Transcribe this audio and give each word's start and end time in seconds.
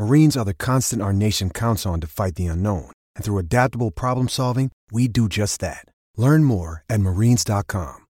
Marines 0.00 0.34
are 0.34 0.46
the 0.46 0.54
constant 0.54 1.02
our 1.02 1.12
nation 1.12 1.50
counts 1.50 1.84
on 1.84 2.00
to 2.00 2.06
fight 2.06 2.34
the 2.36 2.46
unknown. 2.46 2.90
And 3.14 3.22
through 3.22 3.36
adaptable 3.36 3.90
problem 3.90 4.28
solving, 4.28 4.72
we 4.90 5.08
do 5.08 5.28
just 5.28 5.60
that. 5.60 5.84
Learn 6.16 6.42
more 6.42 6.84
at 6.88 7.00
marines.com. 7.00 8.06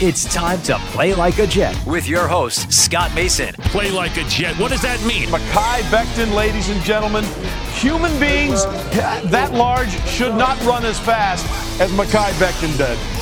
It's 0.00 0.32
time 0.32 0.62
to 0.62 0.78
play 0.92 1.14
like 1.14 1.40
a 1.40 1.48
Jet 1.48 1.76
with 1.84 2.06
your 2.06 2.28
host, 2.28 2.72
Scott 2.72 3.12
Mason. 3.16 3.54
Play 3.72 3.90
like 3.90 4.16
a 4.18 4.24
Jet. 4.28 4.56
What 4.56 4.70
does 4.70 4.82
that 4.82 5.04
mean? 5.04 5.26
Mekhi 5.30 5.82
Becton, 5.90 6.32
ladies 6.32 6.68
and 6.68 6.80
gentlemen. 6.82 7.24
Human 7.74 8.12
beings 8.20 8.64
that 9.32 9.52
large 9.52 9.90
should 10.06 10.36
not 10.36 10.62
run 10.62 10.84
as 10.84 11.00
fast 11.00 11.44
as 11.80 11.90
Mekhi 11.90 12.30
Becton 12.38 12.78
did. 12.78 13.21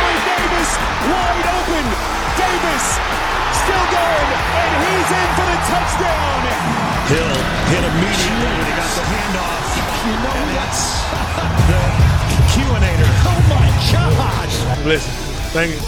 Has 1.01 1.09
Corey 1.09 1.41
Davis 1.41 1.41
wide 1.41 1.47
open. 1.57 1.85
Davis 2.37 2.85
still 3.61 3.85
going, 3.91 4.29
and 4.53 4.71
he's 4.85 5.09
in 5.11 5.29
for 5.37 5.45
the 5.49 5.59
touchdown. 5.67 6.39
Hill 7.09 7.37
hit 7.69 7.83
immediately 7.83 8.49
when 8.57 8.65
he 8.65 8.73
got 8.77 8.91
the 8.95 9.05
handoff. 9.09 9.65
You 10.01 10.13
know 10.17 10.33
and 10.33 10.49
that's 10.57 10.81
the 11.69 11.81
Q-inator. 12.53 13.09
Oh 13.25 13.41
my 13.49 13.67
gosh! 13.91 14.85
Listen, 14.85 15.13
thank 15.51 15.71
you. 15.73 15.79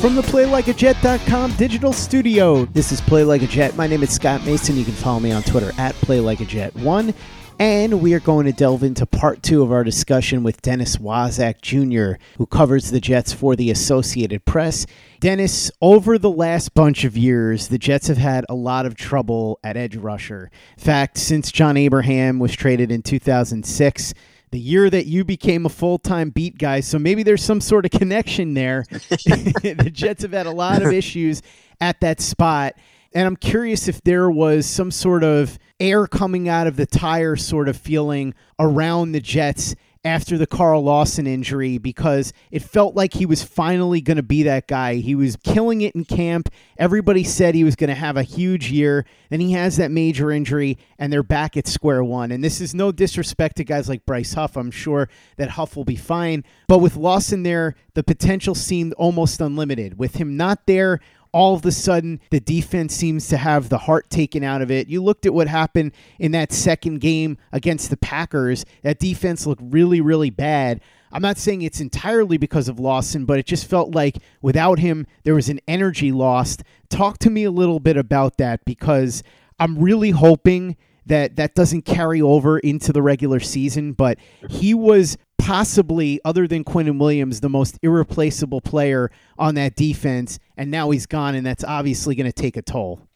From 0.00 0.14
the 0.14 0.22
PlayLikeAJet.com 0.22 1.52
digital 1.56 1.92
studio, 1.92 2.64
this 2.66 2.90
is 2.90 3.02
Play 3.02 3.22
Like 3.24 3.42
a 3.42 3.46
Jet. 3.46 3.76
My 3.76 3.86
name 3.86 4.02
is 4.02 4.10
Scott 4.10 4.46
Mason. 4.46 4.76
You 4.76 4.84
can 4.84 4.94
follow 4.94 5.20
me 5.20 5.30
on 5.30 5.42
Twitter 5.42 5.72
at 5.76 5.94
PlayLikeAJet1. 5.96 7.14
And 7.60 8.00
we 8.00 8.14
are 8.14 8.20
going 8.20 8.46
to 8.46 8.52
delve 8.52 8.82
into 8.82 9.04
part 9.04 9.42
two 9.42 9.62
of 9.62 9.70
our 9.70 9.84
discussion 9.84 10.42
with 10.42 10.62
Dennis 10.62 10.96
Waszak 10.96 11.60
Jr., 11.60 12.18
who 12.38 12.46
covers 12.46 12.90
the 12.90 13.02
Jets 13.02 13.34
for 13.34 13.54
the 13.54 13.70
Associated 13.70 14.46
Press. 14.46 14.86
Dennis, 15.18 15.70
over 15.82 16.16
the 16.16 16.30
last 16.30 16.72
bunch 16.72 17.04
of 17.04 17.18
years, 17.18 17.68
the 17.68 17.76
Jets 17.76 18.06
have 18.06 18.16
had 18.16 18.46
a 18.48 18.54
lot 18.54 18.86
of 18.86 18.94
trouble 18.94 19.60
at 19.62 19.76
edge 19.76 19.94
rusher. 19.94 20.50
In 20.78 20.82
fact, 20.82 21.18
since 21.18 21.52
John 21.52 21.76
Abraham 21.76 22.38
was 22.38 22.56
traded 22.56 22.90
in 22.90 23.02
2006, 23.02 24.14
the 24.52 24.58
year 24.58 24.88
that 24.88 25.04
you 25.04 25.22
became 25.22 25.66
a 25.66 25.68
full 25.68 25.98
time 25.98 26.30
beat 26.30 26.56
guy. 26.56 26.80
So 26.80 26.98
maybe 26.98 27.22
there's 27.22 27.44
some 27.44 27.60
sort 27.60 27.84
of 27.84 27.90
connection 27.90 28.54
there. 28.54 28.86
the 28.90 29.90
Jets 29.92 30.22
have 30.22 30.32
had 30.32 30.46
a 30.46 30.50
lot 30.50 30.80
of 30.80 30.94
issues 30.94 31.42
at 31.78 32.00
that 32.00 32.22
spot. 32.22 32.76
And 33.12 33.26
I'm 33.26 33.36
curious 33.36 33.88
if 33.88 34.02
there 34.02 34.30
was 34.30 34.66
some 34.66 34.90
sort 34.90 35.24
of 35.24 35.58
air 35.80 36.06
coming 36.06 36.48
out 36.48 36.66
of 36.66 36.76
the 36.76 36.86
tire 36.86 37.36
sort 37.36 37.68
of 37.68 37.76
feeling 37.76 38.34
around 38.58 39.12
the 39.12 39.20
Jets 39.20 39.74
after 40.04 40.38
the 40.38 40.46
Carl 40.46 40.82
Lawson 40.82 41.26
injury 41.26 41.76
because 41.76 42.32
it 42.50 42.62
felt 42.62 42.94
like 42.94 43.12
he 43.12 43.26
was 43.26 43.42
finally 43.42 44.00
going 44.00 44.16
to 44.16 44.22
be 44.22 44.44
that 44.44 44.66
guy. 44.66 44.94
He 44.94 45.14
was 45.14 45.36
killing 45.36 45.82
it 45.82 45.94
in 45.94 46.04
camp. 46.04 46.48
Everybody 46.78 47.22
said 47.22 47.54
he 47.54 47.64
was 47.64 47.76
going 47.76 47.88
to 47.88 47.94
have 47.94 48.16
a 48.16 48.22
huge 48.22 48.70
year. 48.70 49.04
Then 49.28 49.40
he 49.40 49.52
has 49.52 49.76
that 49.76 49.90
major 49.90 50.30
injury, 50.30 50.78
and 50.98 51.12
they're 51.12 51.22
back 51.22 51.56
at 51.56 51.66
square 51.66 52.02
one. 52.02 52.32
And 52.32 52.42
this 52.42 52.60
is 52.60 52.74
no 52.74 52.92
disrespect 52.92 53.56
to 53.56 53.64
guys 53.64 53.88
like 53.88 54.06
Bryce 54.06 54.32
Huff. 54.32 54.56
I'm 54.56 54.70
sure 54.70 55.08
that 55.36 55.50
Huff 55.50 55.76
will 55.76 55.84
be 55.84 55.96
fine. 55.96 56.44
But 56.66 56.78
with 56.78 56.96
Lawson 56.96 57.42
there, 57.42 57.74
the 57.94 58.02
potential 58.02 58.54
seemed 58.54 58.94
almost 58.94 59.40
unlimited. 59.40 59.98
With 59.98 60.14
him 60.14 60.36
not 60.36 60.66
there, 60.66 61.00
all 61.32 61.54
of 61.54 61.64
a 61.64 61.72
sudden 61.72 62.20
the 62.30 62.40
defense 62.40 62.94
seems 62.94 63.28
to 63.28 63.36
have 63.36 63.68
the 63.68 63.78
heart 63.78 64.10
taken 64.10 64.42
out 64.42 64.62
of 64.62 64.70
it. 64.70 64.88
You 64.88 65.02
looked 65.02 65.26
at 65.26 65.34
what 65.34 65.48
happened 65.48 65.92
in 66.18 66.32
that 66.32 66.52
second 66.52 67.00
game 67.00 67.38
against 67.52 67.90
the 67.90 67.96
Packers. 67.96 68.64
That 68.82 68.98
defense 68.98 69.46
looked 69.46 69.62
really, 69.64 70.00
really 70.00 70.30
bad. 70.30 70.80
I'm 71.12 71.22
not 71.22 71.38
saying 71.38 71.62
it's 71.62 71.80
entirely 71.80 72.38
because 72.38 72.68
of 72.68 72.78
Lawson, 72.78 73.24
but 73.24 73.38
it 73.38 73.46
just 73.46 73.66
felt 73.66 73.94
like 73.94 74.18
without 74.42 74.78
him, 74.78 75.06
there 75.24 75.34
was 75.34 75.48
an 75.48 75.60
energy 75.66 76.12
lost. 76.12 76.62
Talk 76.88 77.18
to 77.18 77.30
me 77.30 77.44
a 77.44 77.50
little 77.50 77.80
bit 77.80 77.96
about 77.96 78.36
that 78.38 78.64
because 78.64 79.22
I'm 79.58 79.78
really 79.78 80.10
hoping 80.10 80.76
that 81.06 81.36
that 81.36 81.54
doesn't 81.54 81.82
carry 81.82 82.22
over 82.22 82.58
into 82.60 82.92
the 82.92 83.02
regular 83.02 83.40
season, 83.40 83.92
but 83.92 84.18
he 84.48 84.74
was 84.74 85.16
possibly, 85.50 86.20
other 86.24 86.46
than 86.46 86.62
Quinnen 86.62 87.00
Williams, 87.00 87.40
the 87.40 87.48
most 87.48 87.76
irreplaceable 87.82 88.60
player 88.60 89.10
on 89.36 89.56
that 89.56 89.74
defense, 89.74 90.38
and 90.56 90.70
now 90.70 90.90
he's 90.90 91.06
gone, 91.06 91.34
and 91.34 91.44
that's 91.44 91.64
obviously 91.64 92.14
going 92.14 92.30
to 92.30 92.32
take 92.32 92.56
a 92.56 92.62
toll. 92.62 93.08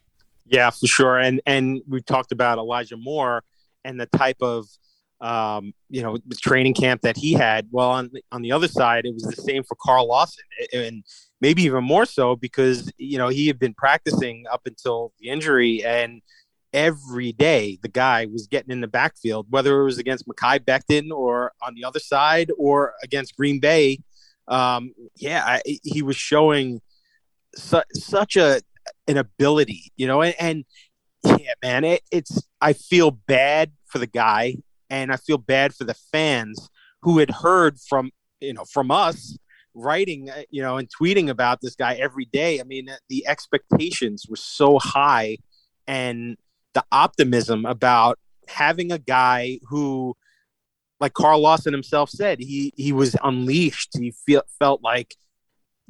Yeah, 0.45 0.71
for 0.71 0.89
sure. 0.89 1.17
And 1.21 1.41
and 1.47 1.81
we 1.87 2.03
talked 2.03 2.33
about 2.33 2.59
Elijah 2.59 2.97
Moore 2.97 3.45
and 3.84 4.00
the 4.00 4.06
type 4.06 4.39
of 4.43 4.67
um, 5.21 5.75
you 5.89 6.03
know 6.03 6.19
training 6.41 6.75
camp 6.75 7.03
that 7.03 7.17
he 7.17 7.34
had. 7.34 7.69
Well, 7.71 7.91
on 7.91 8.11
the, 8.12 8.25
on 8.33 8.43
the 8.43 8.51
other 8.51 8.66
side, 8.66 9.05
it 9.05 9.15
was 9.15 9.22
the 9.22 9.41
same 9.41 9.62
for 9.62 9.77
Carl 9.81 10.09
Lawson, 10.09 10.43
and 10.72 11.05
maybe 11.41 11.62
even 11.62 11.84
more 11.84 12.05
so 12.05 12.34
because 12.34 12.93
you 12.99 13.16
know 13.16 13.28
he 13.28 13.47
had 13.47 13.61
been 13.61 13.75
practicing 13.75 14.45
up 14.53 14.62
until 14.66 15.12
the 15.21 15.28
injury 15.28 15.84
and 15.84 16.21
every 16.75 17.33
day 17.33 17.78
the 17.81 17.89
guy 17.89 18.27
was 18.27 18.47
getting 18.48 18.72
in 18.72 18.81
the 18.81 18.89
backfield, 18.89 19.47
whether 19.48 19.81
it 19.81 19.84
was 19.84 19.98
against 19.98 20.28
Mekhi 20.28 20.59
Becton 20.59 21.10
or 21.10 21.53
on 21.63 21.75
the 21.75 21.84
other 21.84 22.01
side 22.01 22.51
or 22.59 22.95
against 23.03 23.37
Green 23.37 23.60
Bay. 23.60 24.01
Um, 24.48 24.93
yeah, 25.16 25.43
I, 25.47 25.63
he 25.83 26.03
was 26.03 26.16
showing 26.16 26.83
su- 27.54 27.81
such 27.95 28.37
a 28.37 28.60
an 29.07 29.16
ability, 29.16 29.93
you 29.97 30.07
know, 30.07 30.21
and, 30.21 30.34
and 30.39 30.65
yeah, 31.25 31.54
man, 31.63 31.84
it, 31.84 32.03
it's 32.10 32.43
I 32.60 32.75
feel 32.75 33.13
bad 33.13 33.72
for 33.87 33.98
the 33.98 34.07
guy, 34.07 34.57
and 34.91 35.10
I 35.10 35.16
feel 35.16 35.39
bad 35.39 35.75
for 35.75 35.84
the 35.84 35.95
fans 35.95 36.69
who 37.01 37.19
had 37.19 37.31
heard 37.31 37.78
from 37.81 38.10
you 38.41 38.53
know 38.53 38.65
from 38.65 38.91
us 38.91 39.39
writing 39.75 40.31
uh, 40.31 40.43
you 40.51 40.63
know 40.63 40.77
and 40.77 40.89
tweeting 40.89 41.28
about 41.28 41.60
this 41.60 41.75
guy 41.75 41.95
every 41.95 42.27
day 42.27 42.60
i 42.60 42.63
mean 42.63 42.89
the 43.09 43.27
expectations 43.27 44.25
were 44.28 44.37
so 44.37 44.78
high 44.78 45.37
and 45.87 46.37
the 46.74 46.84
optimism 46.92 47.65
about 47.65 48.18
having 48.48 48.92
a 48.92 48.98
guy 48.98 49.59
who 49.68 50.15
like 51.00 51.15
Carl 51.15 51.41
Lawson 51.41 51.72
himself 51.72 52.10
said, 52.10 52.38
he 52.41 52.72
he 52.76 52.92
was 52.92 53.16
unleashed. 53.22 53.91
He 53.98 54.12
feel, 54.26 54.42
felt 54.59 54.82
like 54.82 55.15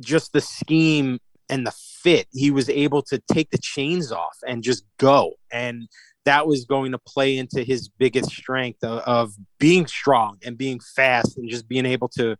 just 0.00 0.32
the 0.32 0.40
scheme 0.40 1.18
and 1.48 1.66
the 1.66 1.72
fit, 1.72 2.26
he 2.32 2.50
was 2.50 2.68
able 2.70 3.02
to 3.02 3.20
take 3.30 3.50
the 3.50 3.58
chains 3.58 4.10
off 4.10 4.36
and 4.46 4.62
just 4.62 4.84
go. 4.98 5.34
And 5.52 5.88
that 6.24 6.46
was 6.46 6.64
going 6.64 6.92
to 6.92 6.98
play 6.98 7.36
into 7.36 7.62
his 7.62 7.88
biggest 7.88 8.30
strength 8.30 8.82
of, 8.82 9.00
of 9.00 9.34
being 9.58 9.86
strong 9.86 10.38
and 10.44 10.56
being 10.56 10.80
fast 10.80 11.36
and 11.36 11.50
just 11.50 11.68
being 11.68 11.86
able 11.86 12.08
to 12.08 12.36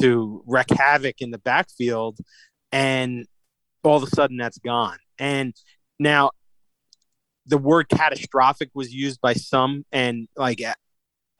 to 0.00 0.42
wreak 0.46 0.70
havoc 0.70 1.20
in 1.20 1.30
the 1.30 1.38
backfield. 1.38 2.18
And 2.70 3.26
all 3.82 3.96
of 3.96 4.02
a 4.02 4.06
sudden, 4.08 4.36
that's 4.36 4.58
gone. 4.58 4.98
And 5.18 5.54
now 5.98 6.30
the 7.46 7.58
word 7.58 7.88
catastrophic 7.88 8.70
was 8.74 8.92
used 8.92 9.20
by 9.20 9.34
some, 9.34 9.84
and 9.92 10.28
like 10.36 10.60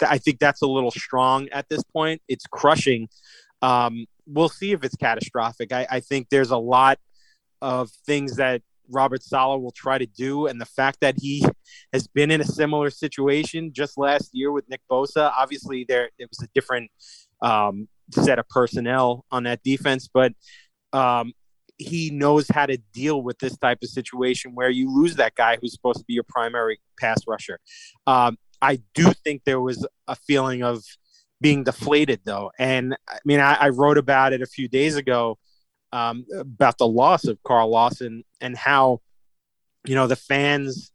I 0.07 0.19
think 0.19 0.39
that's 0.39 0.63
a 0.63 0.67
little 0.67 0.91
strong 0.91 1.49
at 1.51 1.69
this 1.69 1.83
point. 1.83 2.21
It's 2.29 2.47
crushing. 2.47 3.09
Um, 3.63 4.07
we'll 4.27 4.49
see 4.49 4.73
if 4.73 4.85
it's 4.85 4.97
catastrophic. 4.97 5.73
I, 5.73 5.87
I 5.91 6.01
think 6.01 6.29
there's 6.31 6.51
a 6.51 6.59
lot 6.59 6.99
of 7.63 7.91
things 8.07 8.37
that 8.37 8.63
Robert 8.91 9.23
Saleh 9.23 9.63
will 9.63 9.73
try 9.73 9.97
to 9.97 10.07
do, 10.07 10.47
and 10.47 10.61
the 10.61 10.67
fact 10.67 10.99
that 11.01 11.17
he 11.19 11.45
has 11.93 12.07
been 12.07 12.31
in 12.31 12.41
a 12.41 12.45
similar 12.45 12.91
situation 12.91 13.73
just 13.73 13.97
last 13.97 14.31
year 14.33 14.53
with 14.53 14.69
Nick 14.69 14.83
Bosa. 14.91 15.33
Obviously, 15.39 15.85
there 15.89 16.11
it 16.19 16.29
was 16.29 16.43
a 16.43 16.49
different 16.55 16.91
um, 17.41 17.89
set 18.11 18.39
of 18.39 18.49
personnel 18.49 19.25
on 19.31 19.45
that 19.45 19.63
defense, 19.63 20.09
but 20.13 20.33
um, 20.93 21.33
he 21.79 22.11
knows 22.11 22.49
how 22.49 22.67
to 22.67 22.77
deal 22.93 23.23
with 23.23 23.39
this 23.39 23.57
type 23.59 23.79
of 23.83 23.89
situation 23.89 24.55
where 24.55 24.71
you 24.71 24.93
lose 24.95 25.17
that 25.17 25.35
guy 25.35 25.59
who's 25.61 25.73
supposed 25.73 25.99
to 25.99 26.05
be 26.05 26.15
your 26.15 26.25
primary 26.25 26.79
pass 26.99 27.23
rusher. 27.27 27.59
Um, 28.07 28.39
I 28.63 28.81
do 28.95 29.13
think 29.25 29.43
there 29.45 29.61
was 29.61 29.87
a 30.07 30.15
feeling 30.15 30.63
of 30.63 30.83
being 31.41 31.65
deflated, 31.65 32.21
though, 32.25 32.53
and 32.59 32.97
I 33.09 33.19
mean, 33.25 33.41
I, 33.41 33.55
I 33.55 33.69
wrote 33.71 33.99
about 33.99 34.33
it 34.33 34.41
a 34.41 34.47
few 34.47 34.69
days 34.69 34.97
ago 34.97 35.39
um, 35.93 36.25
about 36.41 36.79
the 36.79 36.87
loss 36.87 37.25
of 37.25 37.43
Carl 37.43 37.71
Lawson 37.71 38.25
and 38.41 38.57
how, 38.57 39.01
you 39.85 39.95
know, 39.95 40.07
the 40.07 40.17
fans 40.17 40.93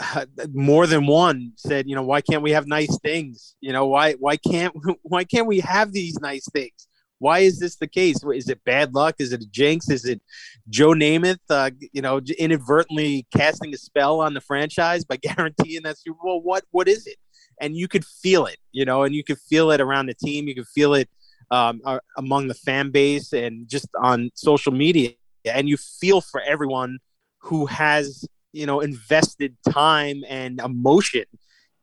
more 0.52 0.86
than 0.86 1.06
one 1.06 1.52
said, 1.56 1.88
you 1.88 1.94
know, 1.94 2.02
why 2.02 2.20
can't 2.20 2.42
we 2.42 2.52
have 2.52 2.66
nice 2.66 2.98
things? 2.98 3.56
You 3.60 3.72
know, 3.72 3.86
why 3.86 4.12
why 4.14 4.36
can't 4.36 4.74
why 5.02 5.24
can't 5.24 5.46
we 5.46 5.60
have 5.60 5.92
these 5.92 6.18
nice 6.20 6.46
things? 6.52 6.86
Why 7.20 7.40
is 7.40 7.60
this 7.60 7.76
the 7.76 7.86
case? 7.86 8.24
Is 8.34 8.48
it 8.48 8.64
bad 8.64 8.94
luck? 8.94 9.16
Is 9.18 9.32
it 9.32 9.42
a 9.42 9.46
jinx? 9.46 9.90
Is 9.90 10.06
it 10.06 10.22
Joe 10.70 10.94
Namath, 10.94 11.38
uh, 11.50 11.70
you 11.92 12.00
know, 12.00 12.18
inadvertently 12.38 13.26
casting 13.36 13.74
a 13.74 13.76
spell 13.76 14.20
on 14.20 14.32
the 14.32 14.40
franchise 14.40 15.04
by 15.04 15.16
guaranteeing 15.22 15.82
that 15.82 15.98
Super 15.98 16.18
Bowl? 16.22 16.42
What 16.42 16.64
what 16.70 16.88
is 16.88 17.06
it? 17.06 17.16
And 17.60 17.76
you 17.76 17.88
could 17.88 18.06
feel 18.06 18.46
it, 18.46 18.56
you 18.72 18.86
know, 18.86 19.02
and 19.02 19.14
you 19.14 19.22
could 19.22 19.38
feel 19.38 19.70
it 19.70 19.82
around 19.82 20.06
the 20.06 20.14
team. 20.14 20.48
You 20.48 20.54
could 20.54 20.68
feel 20.68 20.94
it 20.94 21.10
um, 21.50 21.82
among 22.16 22.48
the 22.48 22.54
fan 22.54 22.90
base 22.90 23.34
and 23.34 23.68
just 23.68 23.88
on 24.00 24.30
social 24.34 24.72
media. 24.72 25.10
And 25.44 25.68
you 25.68 25.76
feel 25.76 26.22
for 26.22 26.40
everyone 26.40 27.00
who 27.40 27.66
has, 27.66 28.26
you 28.52 28.64
know, 28.64 28.80
invested 28.80 29.56
time 29.68 30.22
and 30.26 30.58
emotion 30.58 31.24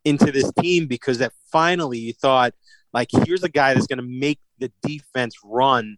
into 0.04 0.32
this 0.32 0.52
team 0.60 0.88
because 0.88 1.20
that 1.20 1.34
finally 1.52 2.00
you 2.00 2.14
thought, 2.14 2.56
like, 2.92 3.10
here's 3.12 3.44
a 3.44 3.50
guy 3.50 3.76
that's 3.76 3.88
going 3.88 4.00
to 4.00 4.08
make 4.08 4.40
the 4.60 4.72
defense 4.82 5.36
run 5.44 5.98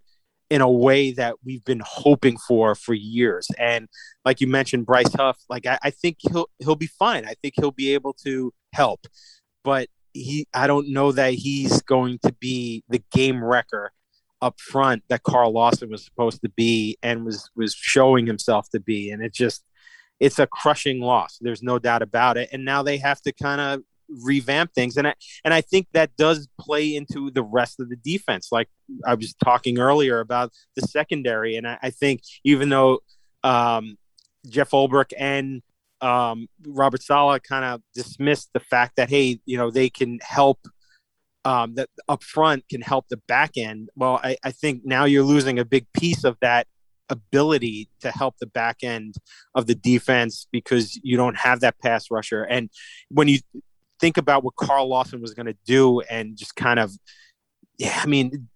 in 0.49 0.61
a 0.61 0.69
way 0.69 1.11
that 1.11 1.35
we've 1.45 1.63
been 1.63 1.81
hoping 1.85 2.37
for 2.37 2.73
for 2.73 2.93
years. 2.93 3.47
And 3.59 3.87
like 4.25 4.41
you 4.41 4.47
mentioned, 4.47 4.85
Bryce 4.85 5.13
Huff, 5.13 5.37
like 5.47 5.65
I, 5.65 5.77
I, 5.83 5.91
think 5.91 6.17
he'll 6.19 6.47
he'll 6.57 6.75
be 6.75 6.87
fine. 6.87 7.25
I 7.25 7.35
think 7.41 7.53
he'll 7.55 7.71
be 7.71 7.93
able 7.93 8.13
to 8.25 8.51
help. 8.73 9.05
But 9.63 9.89
he 10.13 10.47
I 10.53 10.67
don't 10.67 10.91
know 10.91 11.11
that 11.11 11.33
he's 11.33 11.81
going 11.83 12.19
to 12.23 12.31
be 12.33 12.83
the 12.89 13.03
game 13.11 13.43
wrecker 13.43 13.91
up 14.41 14.59
front 14.59 15.03
that 15.09 15.23
Carl 15.23 15.51
Lawson 15.51 15.89
was 15.89 16.03
supposed 16.03 16.41
to 16.41 16.49
be 16.49 16.97
and 17.03 17.25
was 17.25 17.49
was 17.55 17.73
showing 17.73 18.25
himself 18.25 18.69
to 18.69 18.79
be 18.79 19.11
and 19.11 19.23
it 19.23 19.33
just 19.33 19.63
it's 20.19 20.39
a 20.39 20.47
crushing 20.47 20.99
loss 21.01 21.37
there's 21.41 21.61
no 21.61 21.77
doubt 21.77 22.01
about 22.01 22.37
it 22.37 22.49
and 22.51 22.63
now 22.63 22.81
they 22.81 22.97
have 22.97 23.21
to 23.21 23.33
kind 23.33 23.59
of 23.59 23.81
revamp 24.23 24.73
things 24.73 24.97
and 24.97 25.07
I 25.07 25.13
and 25.45 25.53
I 25.53 25.61
think 25.61 25.87
that 25.93 26.15
does 26.17 26.47
play 26.59 26.95
into 26.95 27.29
the 27.31 27.43
rest 27.43 27.79
of 27.79 27.89
the 27.89 27.95
defense 27.95 28.49
like 28.51 28.67
I 29.05 29.13
was 29.13 29.35
talking 29.43 29.79
earlier 29.79 30.19
about 30.19 30.51
the 30.75 30.81
secondary 30.81 31.55
and 31.55 31.67
I, 31.67 31.77
I 31.83 31.89
think 31.91 32.21
even 32.43 32.69
though 32.69 32.99
um, 33.43 33.97
Jeff 34.47 34.71
Ulbrich 34.71 35.13
and 35.17 35.61
um, 36.01 36.47
Robert 36.65 37.03
Saleh 37.03 37.43
kind 37.43 37.65
of 37.65 37.81
dismissed 37.93 38.49
the 38.53 38.59
fact 38.59 38.95
that 38.97 39.09
hey, 39.09 39.39
you 39.45 39.57
know, 39.57 39.71
they 39.71 39.89
can 39.89 40.19
help 40.21 40.59
um, 41.45 41.75
that 41.75 41.89
up 42.07 42.23
front 42.23 42.67
can 42.69 42.81
help 42.81 43.07
the 43.09 43.17
back 43.27 43.51
end. 43.57 43.89
Well, 43.95 44.19
I, 44.23 44.37
I 44.43 44.51
think 44.51 44.81
now 44.85 45.05
you're 45.05 45.23
losing 45.23 45.59
a 45.59 45.65
big 45.65 45.85
piece 45.93 46.23
of 46.23 46.37
that 46.41 46.67
ability 47.09 47.89
to 48.01 48.11
help 48.11 48.35
the 48.39 48.45
back 48.45 48.77
end 48.83 49.15
of 49.55 49.65
the 49.65 49.73
defense 49.73 50.47
because 50.51 50.99
you 51.01 51.17
don't 51.17 51.37
have 51.37 51.61
that 51.61 51.79
pass 51.79 52.11
rusher. 52.11 52.43
And 52.43 52.69
when 53.09 53.27
you 53.27 53.39
think 53.99 54.17
about 54.17 54.43
what 54.43 54.55
Carl 54.55 54.87
Lawson 54.87 55.21
was 55.21 55.33
going 55.33 55.45
to 55.45 55.57
do 55.65 56.01
and 56.01 56.37
just 56.37 56.55
kind 56.55 56.79
of, 56.79 56.91
yeah, 57.77 57.99
I 58.01 58.07
mean, 58.07 58.47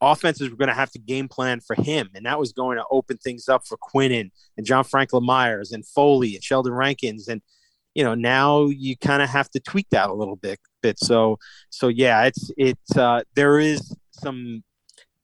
offenses 0.00 0.50
were 0.50 0.56
going 0.56 0.68
to 0.68 0.74
have 0.74 0.90
to 0.92 0.98
game 0.98 1.28
plan 1.28 1.60
for 1.60 1.74
him, 1.76 2.10
and 2.14 2.26
that 2.26 2.38
was 2.38 2.52
going 2.52 2.78
to 2.78 2.84
open 2.90 3.18
things 3.18 3.48
up 3.48 3.66
for 3.66 3.76
Quinnen 3.76 4.30
and 4.56 4.66
John 4.66 4.84
Franklin 4.84 5.24
Myers 5.24 5.72
and 5.72 5.86
Foley 5.86 6.34
and 6.34 6.42
Sheldon 6.42 6.72
Rankins, 6.72 7.28
and 7.28 7.42
you 7.94 8.04
know 8.04 8.14
now 8.14 8.66
you 8.66 8.96
kind 8.96 9.22
of 9.22 9.28
have 9.28 9.50
to 9.50 9.60
tweak 9.60 9.88
that 9.90 10.10
a 10.10 10.14
little 10.14 10.36
bit. 10.36 10.58
Bit 10.82 10.98
so 10.98 11.38
so 11.70 11.88
yeah, 11.88 12.24
it's 12.24 12.50
it's 12.56 12.96
uh, 12.96 13.22
there 13.34 13.58
is 13.58 13.94
some 14.12 14.62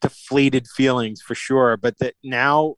deflated 0.03 0.67
feelings 0.69 1.23
for 1.23 1.35
sure, 1.35 1.77
but 1.77 1.99
that 1.99 2.15
now 2.23 2.75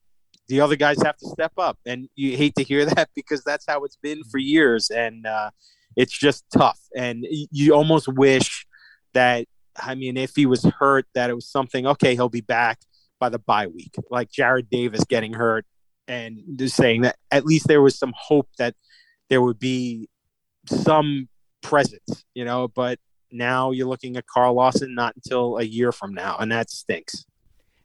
the 0.48 0.60
other 0.60 0.76
guys 0.76 1.02
have 1.02 1.16
to 1.16 1.28
step 1.28 1.52
up, 1.58 1.78
and 1.86 2.08
you 2.14 2.36
hate 2.36 2.54
to 2.56 2.64
hear 2.64 2.84
that 2.94 3.10
because 3.14 3.42
that's 3.44 3.64
how 3.68 3.84
it's 3.84 3.98
been 4.00 4.22
for 4.30 4.38
years, 4.38 4.90
and 4.90 5.26
uh, 5.26 5.50
it's 5.98 6.18
just 6.18 6.44
tough, 6.50 6.80
and 6.96 7.26
you 7.28 7.74
almost 7.74 8.08
wish 8.08 8.66
that 9.12 9.46
I 9.80 9.94
mean, 9.94 10.16
if 10.16 10.32
he 10.34 10.46
was 10.46 10.64
hurt, 10.64 11.06
that 11.14 11.30
it 11.30 11.34
was 11.34 11.46
something, 11.46 11.86
okay, 11.86 12.14
he'll 12.14 12.28
be 12.28 12.40
back 12.40 12.80
by 13.20 13.28
the 13.28 13.38
bye 13.38 13.66
week, 13.66 13.94
like 14.10 14.30
Jarrad 14.30 14.68
Davis 14.70 15.04
getting 15.04 15.32
hurt 15.32 15.66
and 16.06 16.40
just 16.56 16.76
saying 16.76 17.02
that 17.02 17.16
at 17.30 17.44
least 17.44 17.68
there 17.68 17.82
was 17.82 17.98
some 17.98 18.12
hope 18.16 18.48
that 18.58 18.74
there 19.28 19.42
would 19.42 19.58
be 19.58 20.08
some 20.66 21.28
presence, 21.62 22.24
you 22.34 22.44
know, 22.44 22.68
but 22.68 22.98
now 23.30 23.70
you're 23.70 23.86
looking 23.86 24.16
at 24.16 24.26
Carl 24.26 24.54
Lawson 24.54 24.94
not 24.94 25.14
until 25.16 25.58
a 25.58 25.64
year 25.64 25.92
from 25.92 26.14
now, 26.14 26.36
and 26.38 26.50
that 26.50 26.70
stinks. 26.70 27.26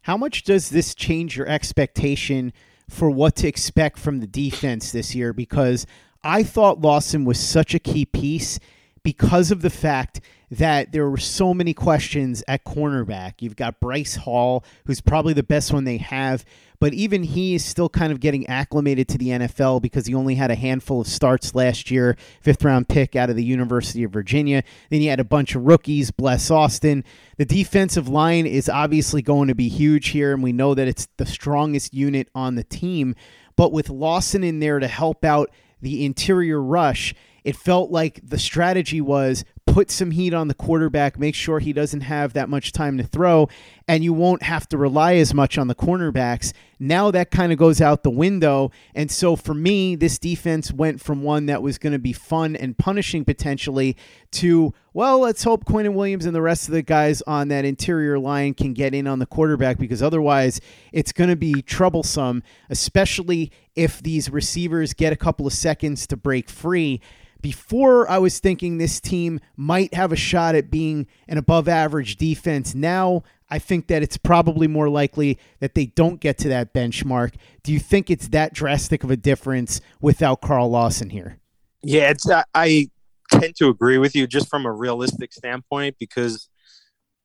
How 0.02 0.16
much 0.16 0.44
does 0.44 0.70
this 0.70 0.94
change 0.94 1.36
your 1.36 1.48
expectation 1.48 2.52
for 2.88 3.10
what 3.10 3.36
to 3.36 3.48
expect 3.48 3.98
from 3.98 4.20
the 4.20 4.26
defense 4.26 4.92
this 4.92 5.14
year? 5.14 5.32
Because 5.32 5.86
I 6.24 6.42
thought 6.42 6.80
Lawson 6.80 7.24
was 7.24 7.38
such 7.38 7.74
a 7.74 7.78
key 7.78 8.06
piece 8.06 8.58
because 9.02 9.50
of 9.50 9.60
the 9.60 9.70
fact 9.70 10.20
that 10.50 10.92
there 10.92 11.08
were 11.10 11.18
so 11.18 11.52
many 11.52 11.74
questions 11.74 12.42
at 12.48 12.64
cornerback. 12.64 13.34
You've 13.40 13.56
got 13.56 13.80
Bryce 13.80 14.16
Hall, 14.16 14.64
who's 14.86 15.00
probably 15.00 15.34
the 15.34 15.42
best 15.42 15.72
one 15.72 15.84
they 15.84 15.98
have, 15.98 16.44
but 16.80 16.94
even 16.94 17.22
he 17.22 17.54
is 17.54 17.64
still 17.64 17.88
kind 17.88 18.12
of 18.12 18.20
getting 18.20 18.46
acclimated 18.46 19.08
to 19.08 19.18
the 19.18 19.28
NFL 19.28 19.82
because 19.82 20.06
he 20.06 20.14
only 20.14 20.34
had 20.34 20.50
a 20.50 20.54
handful 20.54 21.00
of 21.00 21.06
starts 21.06 21.54
last 21.54 21.90
year, 21.90 22.16
fifth 22.40 22.64
round 22.64 22.88
pick 22.88 23.16
out 23.16 23.30
of 23.30 23.36
the 23.36 23.44
University 23.44 24.04
of 24.04 24.12
Virginia. 24.12 24.62
Then 24.90 25.02
you 25.02 25.10
had 25.10 25.20
a 25.20 25.24
bunch 25.24 25.54
of 25.54 25.64
rookies, 25.64 26.10
Bless 26.10 26.50
Austin. 26.50 27.04
The 27.36 27.44
defensive 27.44 28.08
line 28.08 28.46
is 28.46 28.68
obviously 28.68 29.22
going 29.22 29.48
to 29.48 29.54
be 29.54 29.68
huge 29.68 30.08
here, 30.08 30.32
and 30.32 30.42
we 30.42 30.52
know 30.52 30.74
that 30.74 30.88
it's 30.88 31.08
the 31.16 31.26
strongest 31.26 31.92
unit 31.92 32.28
on 32.34 32.54
the 32.54 32.64
team. 32.64 33.14
But 33.56 33.72
with 33.72 33.90
Lawson 33.90 34.44
in 34.44 34.60
there 34.60 34.78
to 34.78 34.88
help 34.88 35.24
out 35.24 35.50
the 35.80 36.04
interior 36.04 36.62
rush, 36.62 37.14
it 37.44 37.56
felt 37.56 37.90
like 37.90 38.20
the 38.22 38.38
strategy 38.38 39.00
was 39.00 39.44
put 39.66 39.90
some 39.90 40.12
heat 40.12 40.32
on 40.32 40.48
the 40.48 40.54
quarterback, 40.54 41.18
make 41.18 41.34
sure 41.34 41.58
he 41.58 41.72
doesn't 41.72 42.02
have 42.02 42.32
that 42.32 42.48
much 42.48 42.72
time 42.72 42.96
to 42.98 43.04
throw, 43.04 43.48
and 43.88 44.04
you 44.04 44.12
won't 44.12 44.42
have 44.42 44.68
to 44.68 44.78
rely 44.78 45.16
as 45.16 45.34
much 45.34 45.58
on 45.58 45.68
the 45.68 45.74
cornerbacks. 45.74 46.52
Now 46.84 47.10
that 47.12 47.30
kind 47.30 47.50
of 47.50 47.58
goes 47.58 47.80
out 47.80 48.02
the 48.02 48.10
window. 48.10 48.70
And 48.94 49.10
so 49.10 49.36
for 49.36 49.54
me, 49.54 49.96
this 49.96 50.18
defense 50.18 50.70
went 50.70 51.00
from 51.00 51.22
one 51.22 51.46
that 51.46 51.62
was 51.62 51.78
going 51.78 51.94
to 51.94 51.98
be 51.98 52.12
fun 52.12 52.54
and 52.56 52.76
punishing 52.76 53.24
potentially 53.24 53.96
to, 54.32 54.74
well, 54.92 55.20
let's 55.20 55.44
hope 55.44 55.64
Quinnen 55.64 55.94
Williams 55.94 56.26
and 56.26 56.34
the 56.34 56.42
rest 56.42 56.68
of 56.68 56.74
the 56.74 56.82
guys 56.82 57.22
on 57.22 57.48
that 57.48 57.64
interior 57.64 58.18
line 58.18 58.52
can 58.52 58.74
get 58.74 58.94
in 58.94 59.06
on 59.06 59.18
the 59.18 59.26
quarterback 59.26 59.78
because 59.78 60.02
otherwise 60.02 60.60
it's 60.92 61.12
going 61.12 61.30
to 61.30 61.36
be 61.36 61.62
troublesome, 61.62 62.42
especially 62.68 63.50
if 63.74 64.02
these 64.02 64.28
receivers 64.28 64.92
get 64.92 65.12
a 65.12 65.16
couple 65.16 65.46
of 65.46 65.54
seconds 65.54 66.06
to 66.08 66.16
break 66.18 66.50
free. 66.50 67.00
Before 67.40 68.10
I 68.10 68.18
was 68.18 68.38
thinking 68.38 68.78
this 68.78 69.00
team 69.00 69.38
might 69.54 69.92
have 69.92 70.12
a 70.12 70.16
shot 70.16 70.54
at 70.54 70.70
being 70.70 71.06
an 71.28 71.36
above 71.36 71.68
average 71.68 72.16
defense. 72.16 72.74
Now 72.74 73.22
I 73.50 73.58
think 73.58 73.88
that 73.88 74.02
it's 74.02 74.16
probably 74.16 74.66
more 74.66 74.88
likely 74.88 75.38
that 75.60 75.74
they 75.74 75.86
don't 75.86 76.20
get 76.20 76.38
to 76.38 76.48
that 76.48 76.72
benchmark. 76.72 77.34
Do 77.62 77.72
you 77.72 77.78
think 77.78 78.10
it's 78.10 78.28
that 78.28 78.54
drastic 78.54 79.04
of 79.04 79.10
a 79.10 79.16
difference 79.16 79.80
without 80.00 80.40
Carl 80.40 80.70
Lawson 80.70 81.10
here? 81.10 81.38
Yeah, 81.82 82.10
it's 82.10 82.28
uh, 82.28 82.42
I 82.54 82.88
tend 83.30 83.56
to 83.56 83.68
agree 83.68 83.98
with 83.98 84.14
you 84.16 84.26
just 84.26 84.48
from 84.48 84.64
a 84.64 84.72
realistic 84.72 85.32
standpoint 85.32 85.96
because 85.98 86.48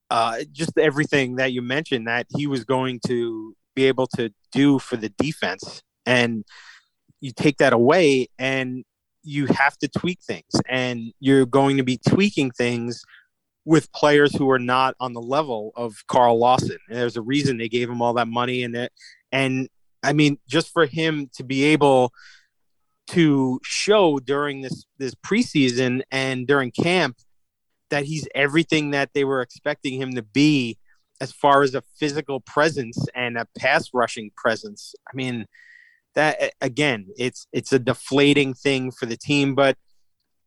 uh, 0.09 0.39
just 0.51 0.77
everything 0.77 1.35
that 1.38 1.53
you 1.53 1.61
mentioned 1.61 2.07
that 2.07 2.25
he 2.35 2.47
was 2.47 2.63
going 2.63 2.99
to 3.07 3.55
be 3.75 3.85
able 3.85 4.07
to 4.07 4.31
do 4.51 4.79
for 4.79 4.97
the 4.97 5.09
defense. 5.09 5.81
And 6.05 6.43
you 7.21 7.31
take 7.31 7.57
that 7.57 7.73
away 7.73 8.27
and 8.38 8.83
you 9.23 9.45
have 9.47 9.77
to 9.77 9.88
tweak 9.88 10.19
things 10.21 10.49
and 10.67 11.13
you're 11.19 11.45
going 11.45 11.77
to 11.77 11.83
be 11.83 11.97
tweaking 11.97 12.51
things 12.51 13.03
with 13.66 13.92
players 13.92 14.36
who 14.36 14.50
are 14.50 14.60
not 14.60 14.96
on 15.00 15.13
the 15.13 15.22
level 15.22 15.72
of 15.75 15.96
Carl 16.08 16.39
Lawson. 16.39 16.78
And 16.88 16.98
there's 16.98 17.18
a 17.18 17.22
reason 17.22 17.58
they 17.58 17.70
gave 17.70 17.89
him 17.89 18.01
all 18.01 18.13
that 18.13 18.28
money 18.28 18.63
and 18.63 18.75
it 18.75 18.92
and 19.32 19.70
I 20.01 20.13
mean 20.13 20.39
just 20.48 20.72
for 20.72 20.86
him 20.86 21.30
to 21.36 21.44
be 21.44 21.63
able 21.66 22.12
to 23.10 23.60
show 23.63 24.20
during 24.20 24.62
this 24.62 24.86
this 24.98 25.16
preseason 25.16 26.01
and 26.12 26.48
during 26.48 26.72
camp 26.72 27.18
that 27.89 28.06
he's 28.06 28.28
everything 28.36 28.92
that 28.92 29.10
they 29.13 29.24
were 29.24 29.42
expecting 29.42 30.00
him 30.00 30.13
to 30.13 30.22
be 30.22 30.78
as 31.22 31.32
far 31.32 31.63
as 31.63 31.75
a 31.75 31.84
physical 31.98 32.39
presence 32.39 33.06
and 33.13 33.38
a 33.38 33.48
pass 33.58 33.89
rushing 33.94 34.32
presence. 34.38 34.94
I 35.08 35.16
mean, 35.16 35.46
that 36.16 36.54
again, 36.62 37.08
it's 37.18 37.48
it's 37.51 37.74
a 37.74 37.80
deflating 37.80 38.54
thing 38.54 38.92
for 38.92 39.06
the 39.06 39.18
team, 39.18 39.56
but 39.56 39.78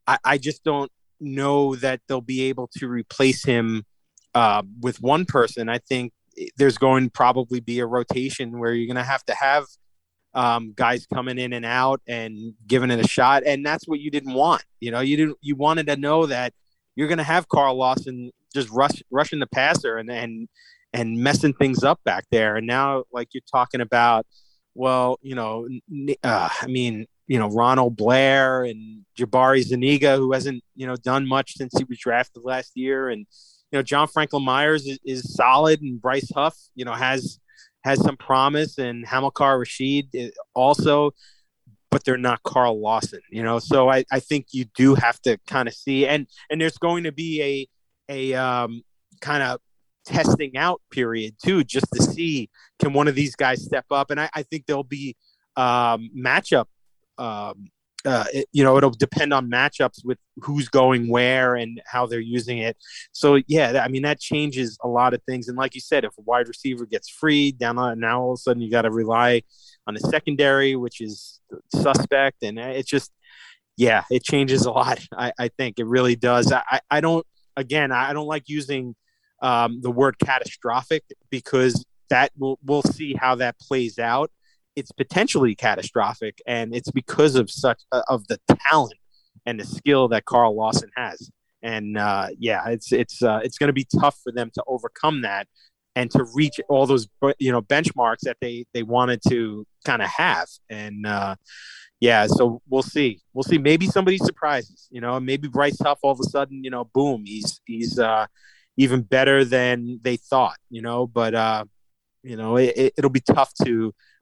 I, 0.06 0.18
I 0.24 0.38
just 0.38 0.64
don't 0.64 0.90
know 1.22 1.74
that 1.76 2.00
they'll 2.08 2.20
be 2.20 2.42
able 2.42 2.68
to 2.78 2.88
replace 2.88 3.44
him 3.44 3.84
uh, 4.34 4.62
with 4.80 5.00
one 5.00 5.24
person. 5.24 5.68
I 5.68 5.78
think 5.78 6.12
there's 6.56 6.78
going 6.78 7.04
to 7.04 7.10
probably 7.10 7.60
be 7.60 7.78
a 7.80 7.86
rotation 7.86 8.58
where 8.58 8.72
you're 8.72 8.92
going 8.92 9.02
to 9.02 9.10
have 9.10 9.24
to 9.26 9.34
have 9.34 9.66
um, 10.34 10.72
guys 10.74 11.06
coming 11.12 11.38
in 11.38 11.52
and 11.52 11.64
out 11.64 12.00
and 12.06 12.54
giving 12.66 12.90
it 12.90 13.04
a 13.04 13.08
shot, 13.08 13.42
and 13.44 13.64
that's 13.64 13.86
what 13.86 14.00
you 14.00 14.10
didn't 14.10 14.34
want. 14.34 14.64
You 14.80 14.90
know, 14.90 15.00
you 15.00 15.16
didn't 15.16 15.38
you 15.42 15.56
wanted 15.56 15.86
to 15.88 15.96
know 15.96 16.26
that 16.26 16.54
you're 16.96 17.08
going 17.08 17.18
to 17.18 17.24
have 17.24 17.48
Carl 17.48 17.76
Lawson 17.76 18.30
just 18.54 18.70
rush 18.70 19.02
rushing 19.10 19.40
the 19.40 19.46
passer 19.46 19.98
and 19.98 20.10
and 20.10 20.48
and 20.92 21.18
messing 21.18 21.54
things 21.54 21.84
up 21.84 22.00
back 22.04 22.24
there. 22.30 22.56
And 22.56 22.66
now, 22.66 23.04
like 23.12 23.28
you're 23.32 23.42
talking 23.50 23.80
about, 23.80 24.26
well, 24.74 25.18
you 25.22 25.34
know, 25.34 25.68
uh, 26.22 26.48
I 26.60 26.66
mean, 26.66 27.06
you 27.26 27.38
know, 27.38 27.48
Ronald 27.48 27.96
Blair 27.96 28.64
and 28.64 29.01
Jabari 29.18 29.62
Zuniga, 29.62 30.16
who 30.16 30.32
hasn't 30.32 30.62
you 30.74 30.86
know 30.86 30.96
done 30.96 31.26
much 31.26 31.54
since 31.56 31.72
he 31.76 31.84
was 31.84 31.98
drafted 31.98 32.42
last 32.44 32.72
year, 32.74 33.08
and 33.08 33.26
you 33.70 33.78
know, 33.78 33.82
John 33.82 34.06
Franklin 34.06 34.44
Myers 34.44 34.86
is, 34.86 34.98
is 35.04 35.34
solid, 35.34 35.80
and 35.80 36.00
Bryce 36.00 36.30
Huff, 36.34 36.56
you 36.74 36.84
know, 36.84 36.92
has 36.92 37.38
has 37.84 38.00
some 38.02 38.16
promise, 38.16 38.78
and 38.78 39.06
Hamilcar 39.06 39.58
Rashed 39.58 40.08
eh, 40.14 40.30
also 40.54 41.12
but 41.90 42.04
they're 42.04 42.16
not 42.16 42.42
Carl 42.42 42.80
Lawson, 42.80 43.20
you 43.30 43.42
know. 43.42 43.58
So 43.58 43.90
I, 43.90 44.04
I 44.10 44.18
think 44.18 44.46
you 44.52 44.64
do 44.74 44.94
have 44.94 45.20
to 45.22 45.36
kind 45.46 45.68
of 45.68 45.74
see 45.74 46.06
and 46.06 46.26
and 46.50 46.58
there's 46.58 46.78
going 46.78 47.04
to 47.04 47.12
be 47.12 47.68
a 48.08 48.32
a 48.32 48.34
um, 48.34 48.82
kind 49.20 49.42
of 49.42 49.60
testing 50.04 50.56
out 50.56 50.80
period 50.90 51.36
too, 51.44 51.62
just 51.64 51.86
to 51.94 52.02
see 52.02 52.50
can 52.78 52.94
one 52.94 53.08
of 53.08 53.14
these 53.14 53.36
guys 53.36 53.62
step 53.62 53.84
up. 53.90 54.10
And 54.10 54.18
I, 54.18 54.30
I 54.34 54.42
think 54.42 54.64
there'll 54.66 54.82
be 54.84 55.16
um, 55.56 56.10
matchup. 56.16 56.66
Um, 57.18 57.68
uh, 58.04 58.24
it, 58.32 58.48
you 58.52 58.64
know, 58.64 58.76
it'll 58.76 58.90
depend 58.90 59.32
on 59.32 59.50
matchups 59.50 60.04
with 60.04 60.18
who's 60.36 60.68
going 60.68 61.08
where 61.08 61.54
and 61.54 61.80
how 61.86 62.06
they're 62.06 62.20
using 62.20 62.58
it. 62.58 62.76
So 63.12 63.40
yeah, 63.46 63.82
I 63.84 63.88
mean 63.88 64.02
that 64.02 64.20
changes 64.20 64.78
a 64.82 64.88
lot 64.88 65.14
of 65.14 65.22
things. 65.24 65.48
And 65.48 65.56
like 65.56 65.74
you 65.74 65.80
said, 65.80 66.04
if 66.04 66.16
a 66.18 66.22
wide 66.22 66.48
receiver 66.48 66.86
gets 66.86 67.08
free 67.08 67.52
down 67.52 67.78
on 67.78 68.00
now, 68.00 68.22
all 68.22 68.32
of 68.32 68.38
a 68.38 68.42
sudden 68.42 68.62
you 68.62 68.70
got 68.70 68.82
to 68.82 68.90
rely 68.90 69.42
on 69.86 69.94
the 69.94 70.00
secondary, 70.00 70.76
which 70.76 71.00
is 71.00 71.40
suspect, 71.74 72.42
and 72.42 72.58
it's 72.58 72.88
just 72.88 73.12
yeah, 73.76 74.04
it 74.10 74.22
changes 74.22 74.66
a 74.66 74.70
lot. 74.70 75.00
I, 75.16 75.32
I 75.38 75.48
think 75.48 75.78
it 75.78 75.86
really 75.86 76.16
does. 76.16 76.52
I, 76.52 76.80
I 76.90 77.00
don't 77.00 77.26
again, 77.56 77.92
I 77.92 78.12
don't 78.12 78.26
like 78.26 78.48
using 78.48 78.94
um, 79.40 79.80
the 79.80 79.90
word 79.90 80.18
catastrophic 80.18 81.04
because 81.30 81.84
that 82.10 82.30
we'll, 82.38 82.58
we'll 82.64 82.82
see 82.82 83.14
how 83.14 83.34
that 83.36 83.58
plays 83.58 83.98
out. 83.98 84.30
It's 84.76 84.92
potentially 84.92 85.54
catastrophic, 85.54 86.40
and 86.46 86.74
it's 86.74 86.90
because 86.90 87.34
of 87.34 87.50
such 87.50 87.82
uh, 87.92 88.02
of 88.08 88.26
the 88.28 88.38
talent 88.70 88.98
and 89.46 89.60
the 89.60 89.64
skill 89.66 90.08
that 90.08 90.24
Carl 90.24 90.56
Lawson 90.56 90.90
has. 90.96 91.30
And 91.62 91.96
uh, 91.96 92.28
yeah, 92.38 92.68
it's 92.68 92.92
it's 92.92 93.22
uh, 93.22 93.40
it's 93.42 93.58
going 93.58 93.68
to 93.68 93.74
be 93.74 93.86
tough 94.00 94.18
for 94.22 94.32
them 94.32 94.50
to 94.54 94.62
overcome 94.66 95.22
that 95.22 95.46
and 95.94 96.10
to 96.10 96.24
reach 96.34 96.58
all 96.68 96.86
those 96.86 97.06
you 97.38 97.52
know 97.52 97.62
benchmarks 97.62 98.20
that 98.22 98.38
they 98.40 98.64
they 98.74 98.82
wanted 98.82 99.20
to 99.28 99.66
kind 99.84 100.02
of 100.02 100.08
have. 100.08 100.48
And 100.68 101.06
uh, 101.06 101.36
yeah, 102.00 102.26
so 102.26 102.60
we'll 102.68 102.82
see. 102.82 103.20
We'll 103.32 103.44
see. 103.44 103.58
Maybe 103.58 103.86
somebody 103.86 104.18
surprises. 104.18 104.88
You 104.90 105.00
know, 105.00 105.20
maybe 105.20 105.48
Bryce 105.48 105.78
Huff 105.80 106.00
all 106.02 106.12
of 106.12 106.20
a 106.20 106.24
sudden, 106.24 106.64
you 106.64 106.70
know, 106.70 106.84
boom, 106.84 107.24
he's 107.26 107.60
he's 107.64 107.98
uh, 107.98 108.26
even 108.76 109.02
better 109.02 109.44
than 109.44 110.00
they 110.02 110.16
thought. 110.16 110.56
You 110.70 110.82
know, 110.82 111.06
but 111.06 111.34
uh, 111.34 111.64
you 112.22 112.36
know, 112.36 112.56
it, 112.56 112.94
it'll 112.96 113.10
be 113.10 113.20
tough 113.20 113.52
to 113.64 113.94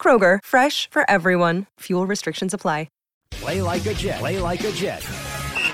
Kroger, 0.00 0.38
fresh 0.42 0.88
for 0.90 1.08
everyone. 1.10 1.66
Fuel 1.80 2.06
restrictions 2.06 2.54
apply. 2.54 2.88
Play 3.30 3.62
like 3.62 3.86
a 3.86 3.94
Jet. 3.94 4.18
Play 4.18 4.38
like 4.38 4.62
a 4.64 4.72
Jet. 4.72 5.06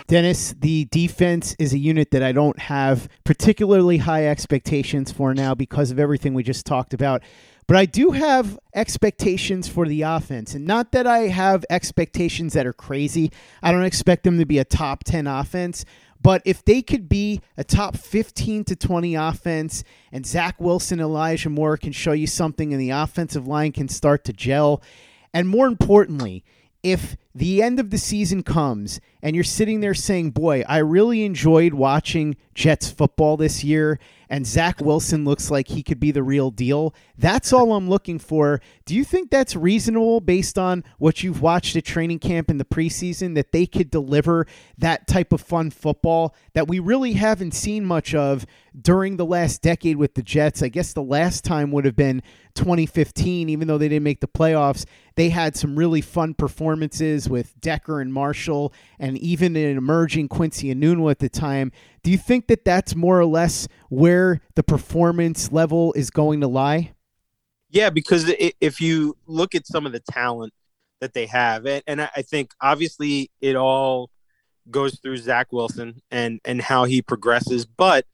Dennis, 0.07 0.55
the 0.61 0.85
defense 0.85 1.57
is 1.59 1.73
a 1.73 1.79
unit 1.79 2.13
that 2.13 2.23
I 2.23 2.31
don't 2.31 2.57
have 2.61 3.09
particularly 3.25 3.99
high 3.99 4.29
expectations 4.29 5.11
for 5.11 5.35
now 5.35 5.53
because 5.53 5.91
of 5.91 5.99
everything 5.99 6.33
we 6.33 6.45
just 6.45 6.65
talked 6.65 6.95
about. 6.95 7.25
But 7.67 7.77
I 7.77 7.87
do 7.87 8.13
have 8.13 8.57
expectations 8.73 9.67
for 9.67 9.89
the 9.89 10.03
offense. 10.03 10.55
And 10.55 10.65
not 10.65 10.93
that 10.93 11.09
I 11.09 11.23
have 11.23 11.65
expectations 11.69 12.53
that 12.53 12.67
are 12.67 12.73
crazy. 12.73 13.33
I 13.65 13.73
don't 13.73 13.83
expect 13.83 14.23
them 14.23 14.39
to 14.39 14.47
be 14.47 14.59
a 14.59 14.65
top 14.65 15.03
10 15.03 15.27
offense. 15.27 15.85
But 16.23 16.43
if 16.45 16.65
they 16.65 16.83
could 16.83 17.09
be 17.09 17.41
a 17.57 17.65
top 17.65 17.97
15 17.97 18.65
to 18.65 18.77
20 18.77 19.15
offense 19.15 19.85
and 20.13 20.27
Zach 20.27 20.61
Wilson, 20.61 21.01
Elijah 21.01 21.51
Moore 21.51 21.77
can 21.77 21.93
show 21.93 22.13
you 22.13 22.27
something 22.27 22.73
and 22.73 22.81
the 22.81 22.91
offensive 22.91 23.47
line 23.47 23.73
can 23.73 23.89
start 23.89 24.25
to 24.25 24.33
gel, 24.33 24.83
and 25.33 25.49
more 25.49 25.67
importantly, 25.67 26.45
if 26.83 27.17
the 27.37 27.63
end 27.63 27.79
of 27.79 27.91
the 27.91 27.99
season 27.99 28.43
comes 28.43 28.99
and 29.23 29.35
you're 29.35 29.45
sitting 29.45 29.81
there 29.81 29.93
saying, 29.93 30.31
Boy, 30.31 30.65
I 30.67 30.79
really 30.79 31.25
enjoyed 31.25 31.75
watching 31.75 32.37
Jets 32.55 32.89
football 32.91 33.37
this 33.37 33.63
year, 33.63 33.99
and 34.31 34.47
Zach 34.47 34.81
Wilson 34.81 35.25
looks 35.25 35.51
like 35.51 35.69
he 35.69 35.83
could 35.83 36.01
be 36.01 36.11
the 36.11 36.23
real 36.23 36.51
deal. 36.51 36.95
That's 37.19 37.53
all 37.53 37.75
I'm 37.75 37.89
looking 37.89 38.19
for. 38.19 38.61
Do 38.85 38.95
you 38.95 39.05
think 39.05 39.31
that's 39.31 39.55
reasonable 39.55 40.21
based 40.21 40.59
on 40.59 40.83
what 40.99 41.23
you've 41.23 41.43
watched 41.43 41.77
at 41.77 41.85
training 41.85 42.21
camp 42.21 42.51
in 42.51 42.59
the 42.59 42.65
preseason 42.65 43.35
that 43.35 43.53
they 43.53 43.67
could 43.67 43.91
deliver 43.91 44.47
that 44.79 45.07
type 45.07 45.33
of 45.33 45.41
fun 45.41 45.71
football 45.71 46.35
that 46.55 46.69
we 46.69 46.79
really 46.79 47.13
haven't 47.13 47.53
seen 47.53 47.85
much 47.85 48.15
of 48.15 48.47
during 48.81 49.17
the 49.17 49.27
last 49.27 49.61
decade 49.61 49.97
with 49.97 50.15
the 50.15 50.23
Jets? 50.23 50.63
I 50.63 50.69
guess 50.69 50.93
the 50.93 51.03
last 51.03 51.45
time 51.45 51.71
would 51.73 51.85
have 51.85 51.97
been 51.97 52.23
2015, 52.55 53.49
even 53.49 53.69
though 53.69 53.79
they 53.79 53.89
didn't 53.89 54.05
make 54.05 54.21
the 54.21 54.29
playoffs. 54.29 54.87
They 55.15 55.29
had 55.29 55.57
some 55.57 55.77
really 55.77 56.01
fun 56.01 56.35
performances 56.35 57.26
with 57.29 57.59
Decker 57.61 58.01
and 58.01 58.13
Marshall, 58.13 58.73
and 58.99 59.19
even 59.19 59.57
an 59.57 59.77
emerging 59.77 60.29
Quincy 60.29 60.75
Enunwa 60.75 61.11
at 61.11 61.19
the 61.19 61.29
time. 61.29 61.73
Do 62.03 62.11
you 62.11 62.19
think 62.19 62.47
that 62.49 62.65
that's 62.65 62.95
more 62.95 63.19
or 63.19 63.27
less 63.27 63.69
where 63.89 64.41
the 64.55 64.63
performance 64.63 65.53
level 65.53 65.93
is 65.95 66.11
going 66.11 66.41
to 66.41 66.49
lie? 66.49 66.93
Yeah, 67.71 67.91
because 67.91 68.33
if 68.39 68.81
you 68.81 69.17
look 69.27 69.55
at 69.55 69.67
some 69.67 69.87
of 69.87 69.93
the 69.93 70.01
talent 70.01 70.53
that 71.01 71.15
they 71.15 71.27
have, 71.27 71.67
and 71.67 72.01
I 72.01 72.23
think 72.23 72.53
obviously 72.61 73.31
it 73.41 73.57
all 73.57 74.11
goes 74.71 74.99
through 75.01 75.19
Zach 75.19 75.53
Wilson 75.53 76.01
and 76.11 76.41
and 76.45 76.61
how 76.61 76.85
he 76.85 77.03
progresses, 77.03 77.67
but 77.67 78.07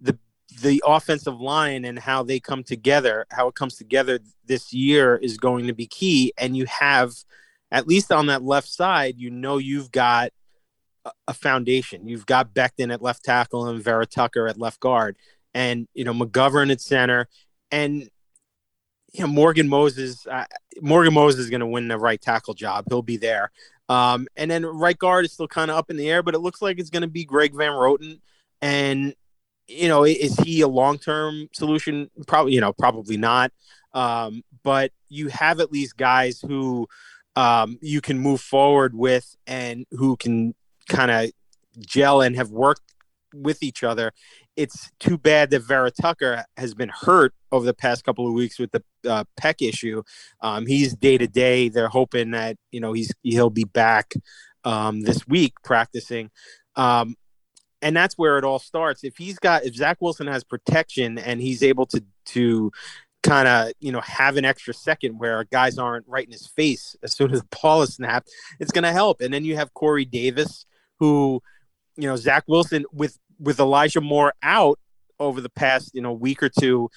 the 0.00 0.18
the 0.60 0.82
offensive 0.86 1.40
line 1.40 1.84
and 1.84 1.98
how 1.98 2.22
they 2.22 2.40
come 2.40 2.62
together, 2.62 3.26
how 3.30 3.48
it 3.48 3.54
comes 3.54 3.76
together 3.76 4.18
this 4.46 4.72
year 4.72 5.16
is 5.16 5.36
going 5.36 5.66
to 5.66 5.72
be 5.72 5.86
key. 5.86 6.32
And 6.38 6.56
you 6.56 6.66
have, 6.66 7.12
at 7.70 7.86
least 7.86 8.12
on 8.12 8.26
that 8.26 8.42
left 8.42 8.68
side, 8.68 9.14
you 9.18 9.30
know 9.30 9.58
you've 9.58 9.90
got 9.92 10.32
a 11.26 11.34
foundation. 11.34 12.06
You've 12.06 12.26
got 12.26 12.54
Becton 12.54 12.92
at 12.92 13.02
left 13.02 13.24
tackle 13.24 13.66
and 13.68 13.82
Vera 13.82 14.06
Tucker 14.06 14.46
at 14.48 14.58
left 14.58 14.80
guard, 14.80 15.16
and 15.54 15.88
you 15.94 16.04
know 16.04 16.12
McGovern 16.12 16.70
at 16.70 16.80
center, 16.80 17.28
and 17.70 18.08
you 19.12 19.20
know 19.20 19.26
Morgan 19.26 19.68
Moses. 19.68 20.26
Uh, 20.26 20.44
Morgan 20.80 21.14
Moses 21.14 21.40
is 21.40 21.50
going 21.50 21.60
to 21.60 21.66
win 21.66 21.88
the 21.88 21.98
right 21.98 22.20
tackle 22.20 22.54
job. 22.54 22.84
He'll 22.88 23.02
be 23.02 23.16
there. 23.16 23.50
Um, 23.88 24.28
and 24.36 24.48
then 24.48 24.64
right 24.64 24.96
guard 24.96 25.24
is 25.24 25.32
still 25.32 25.48
kind 25.48 25.70
of 25.70 25.76
up 25.76 25.90
in 25.90 25.96
the 25.96 26.08
air, 26.08 26.22
but 26.22 26.36
it 26.36 26.38
looks 26.38 26.62
like 26.62 26.78
it's 26.78 26.90
going 26.90 27.02
to 27.02 27.08
be 27.08 27.24
Greg 27.24 27.54
Van 27.54 27.72
Roten. 27.72 28.20
And 28.62 29.14
you 29.66 29.88
know, 29.88 30.04
is 30.04 30.36
he 30.38 30.60
a 30.60 30.68
long 30.68 30.98
term 30.98 31.48
solution? 31.52 32.10
Probably, 32.26 32.54
you 32.54 32.60
know, 32.60 32.72
probably 32.72 33.16
not. 33.16 33.52
Um, 33.92 34.44
but 34.62 34.92
you 35.08 35.28
have 35.28 35.60
at 35.60 35.72
least 35.72 35.96
guys 35.96 36.40
who 36.40 36.88
um, 37.36 37.78
you 37.80 38.00
can 38.00 38.18
move 38.18 38.40
forward 38.40 38.94
with 38.94 39.36
and 39.46 39.86
who 39.92 40.16
can 40.16 40.54
kind 40.88 41.10
of 41.10 41.30
gel 41.78 42.20
and 42.20 42.36
have 42.36 42.50
worked 42.50 42.82
with 43.34 43.62
each 43.62 43.82
other. 43.84 44.12
It's 44.56 44.90
too 44.98 45.16
bad 45.16 45.50
that 45.50 45.60
Vera 45.60 45.90
Tucker 45.90 46.44
has 46.56 46.74
been 46.74 46.90
hurt 46.90 47.32
over 47.52 47.64
the 47.64 47.74
past 47.74 48.04
couple 48.04 48.26
of 48.26 48.34
weeks 48.34 48.58
with 48.58 48.70
the 48.72 48.82
uh, 49.08 49.24
issue. 49.60 50.02
Um, 50.40 50.66
he's 50.66 50.94
day 50.94 51.18
to 51.18 51.26
day. 51.26 51.68
They're 51.68 51.88
hoping 51.88 52.32
that 52.32 52.56
you 52.70 52.80
know 52.80 52.92
he's 52.92 53.12
he'll 53.22 53.50
be 53.50 53.64
back 53.64 54.14
um, 54.64 55.02
this 55.02 55.26
week 55.26 55.54
practicing. 55.64 56.30
Um, 56.76 57.16
and 57.82 57.96
that's 57.96 58.18
where 58.18 58.36
it 58.38 58.44
all 58.44 58.58
starts. 58.58 59.04
If 59.04 59.16
he's 59.16 59.38
got 59.38 59.64
if 59.64 59.74
Zach 59.74 59.98
Wilson 60.00 60.26
has 60.26 60.44
protection 60.44 61.18
and 61.18 61.40
he's 61.40 61.62
able 61.62 61.86
to 61.86 62.04
to 62.26 62.70
kind 63.22 63.46
of 63.46 63.72
you 63.80 63.92
know 63.92 64.00
have 64.00 64.36
an 64.36 64.44
extra 64.44 64.72
second 64.72 65.18
where 65.18 65.44
guys 65.44 65.78
aren't 65.78 66.08
right 66.08 66.24
in 66.24 66.32
his 66.32 66.46
face 66.46 66.96
as 67.02 67.14
soon 67.14 67.32
as 67.32 67.40
the 67.40 67.48
ball 67.62 67.82
is 67.82 67.94
snapped, 67.94 68.30
it's 68.58 68.72
going 68.72 68.84
to 68.84 68.92
help. 68.92 69.20
And 69.20 69.32
then 69.32 69.44
you 69.44 69.56
have 69.56 69.74
Corey 69.74 70.04
Davis, 70.04 70.66
who 70.98 71.42
you 71.96 72.08
know 72.08 72.16
Zach 72.16 72.44
Wilson 72.46 72.84
with 72.92 73.18
with 73.38 73.60
Elijah 73.60 74.00
Moore 74.00 74.34
out 74.42 74.78
over 75.18 75.40
the 75.40 75.50
past 75.50 75.90
you 75.94 76.02
know 76.02 76.12
week 76.12 76.42
or 76.42 76.48
two. 76.48 76.88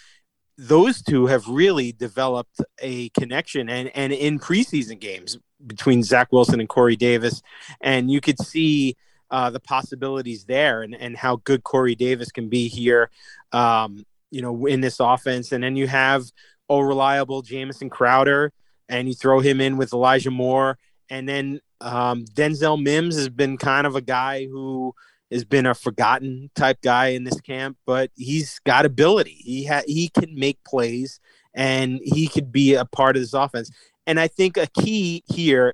Those 0.55 1.01
two 1.01 1.25
have 1.25 1.47
really 1.47 1.91
developed 1.91 2.61
a 2.79 3.09
connection, 3.09 3.69
and 3.69 3.91
and 3.95 4.13
in 4.13 4.39
preseason 4.39 4.99
games 4.99 5.37
between 5.65 6.03
Zach 6.03 6.31
Wilson 6.31 6.59
and 6.59 6.69
Corey 6.69 6.95
Davis, 6.95 7.41
and 7.81 8.11
you 8.11 8.21
could 8.21 8.39
see 8.39 8.95
uh, 9.33 9.49
the 9.49 9.59
possibilities 9.59 10.45
there 10.45 10.83
and, 10.83 10.93
and 10.93 11.17
how 11.17 11.37
good 11.37 11.63
Corey 11.63 11.95
Davis 11.95 12.31
can 12.31 12.49
be 12.49 12.67
here, 12.67 13.09
um, 13.51 14.05
you 14.33 14.41
know, 14.41 14.65
in 14.65 14.81
this 14.81 14.99
offense. 14.99 15.51
And 15.51 15.63
then 15.63 15.75
you 15.75 15.87
have 15.87 16.23
oh 16.69 16.79
reliable 16.79 17.41
Jamison 17.41 17.89
Crowder, 17.89 18.51
and 18.89 19.07
you 19.07 19.13
throw 19.13 19.39
him 19.39 19.61
in 19.61 19.77
with 19.77 19.93
Elijah 19.93 20.31
Moore, 20.31 20.77
and 21.09 21.29
then 21.29 21.59
um, 21.81 22.25
Denzel 22.25 22.81
Mims 22.81 23.15
has 23.15 23.29
been 23.29 23.57
kind 23.57 23.85
of 23.85 23.95
a 23.95 24.01
guy 24.01 24.45
who 24.45 24.93
has 25.31 25.43
been 25.43 25.65
a 25.65 25.73
forgotten 25.73 26.49
type 26.55 26.79
guy 26.81 27.08
in 27.08 27.23
this 27.23 27.41
camp, 27.41 27.77
but 27.86 28.12
he's 28.15 28.60
got 28.65 28.86
ability. 28.86 29.38
He 29.39 29.65
ha- 29.65 29.84
he 29.86 30.10
can 30.10 30.36
make 30.36 30.63
plays, 30.63 31.19
and 31.53 31.99
he 32.03 32.27
could 32.27 32.51
be 32.51 32.73
a 32.75 32.86
part 32.86 33.15
of 33.15 33.21
this 33.21 33.34
offense. 33.34 33.71
And 34.05 34.19
I 34.19 34.27
think 34.27 34.58
a 34.58 34.67
key 34.67 35.23
here 35.27 35.73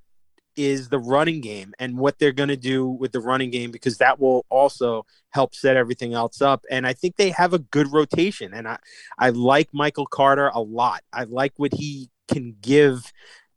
is 0.55 0.89
the 0.89 0.99
running 0.99 1.41
game 1.41 1.73
and 1.79 1.97
what 1.97 2.19
they're 2.19 2.31
going 2.31 2.49
to 2.49 2.57
do 2.57 2.87
with 2.87 3.11
the 3.11 3.19
running 3.19 3.49
game 3.49 3.71
because 3.71 3.97
that 3.97 4.19
will 4.19 4.45
also 4.49 5.05
help 5.29 5.55
set 5.55 5.77
everything 5.77 6.13
else 6.13 6.41
up. 6.41 6.65
And 6.69 6.85
I 6.85 6.93
think 6.93 7.15
they 7.15 7.29
have 7.31 7.53
a 7.53 7.59
good 7.59 7.91
rotation. 7.91 8.53
And 8.53 8.67
I, 8.67 8.77
I 9.17 9.29
like 9.29 9.69
Michael 9.73 10.05
Carter 10.05 10.49
a 10.53 10.61
lot. 10.61 11.01
I 11.13 11.23
like 11.23 11.53
what 11.57 11.73
he 11.73 12.09
can 12.27 12.55
give 12.61 13.11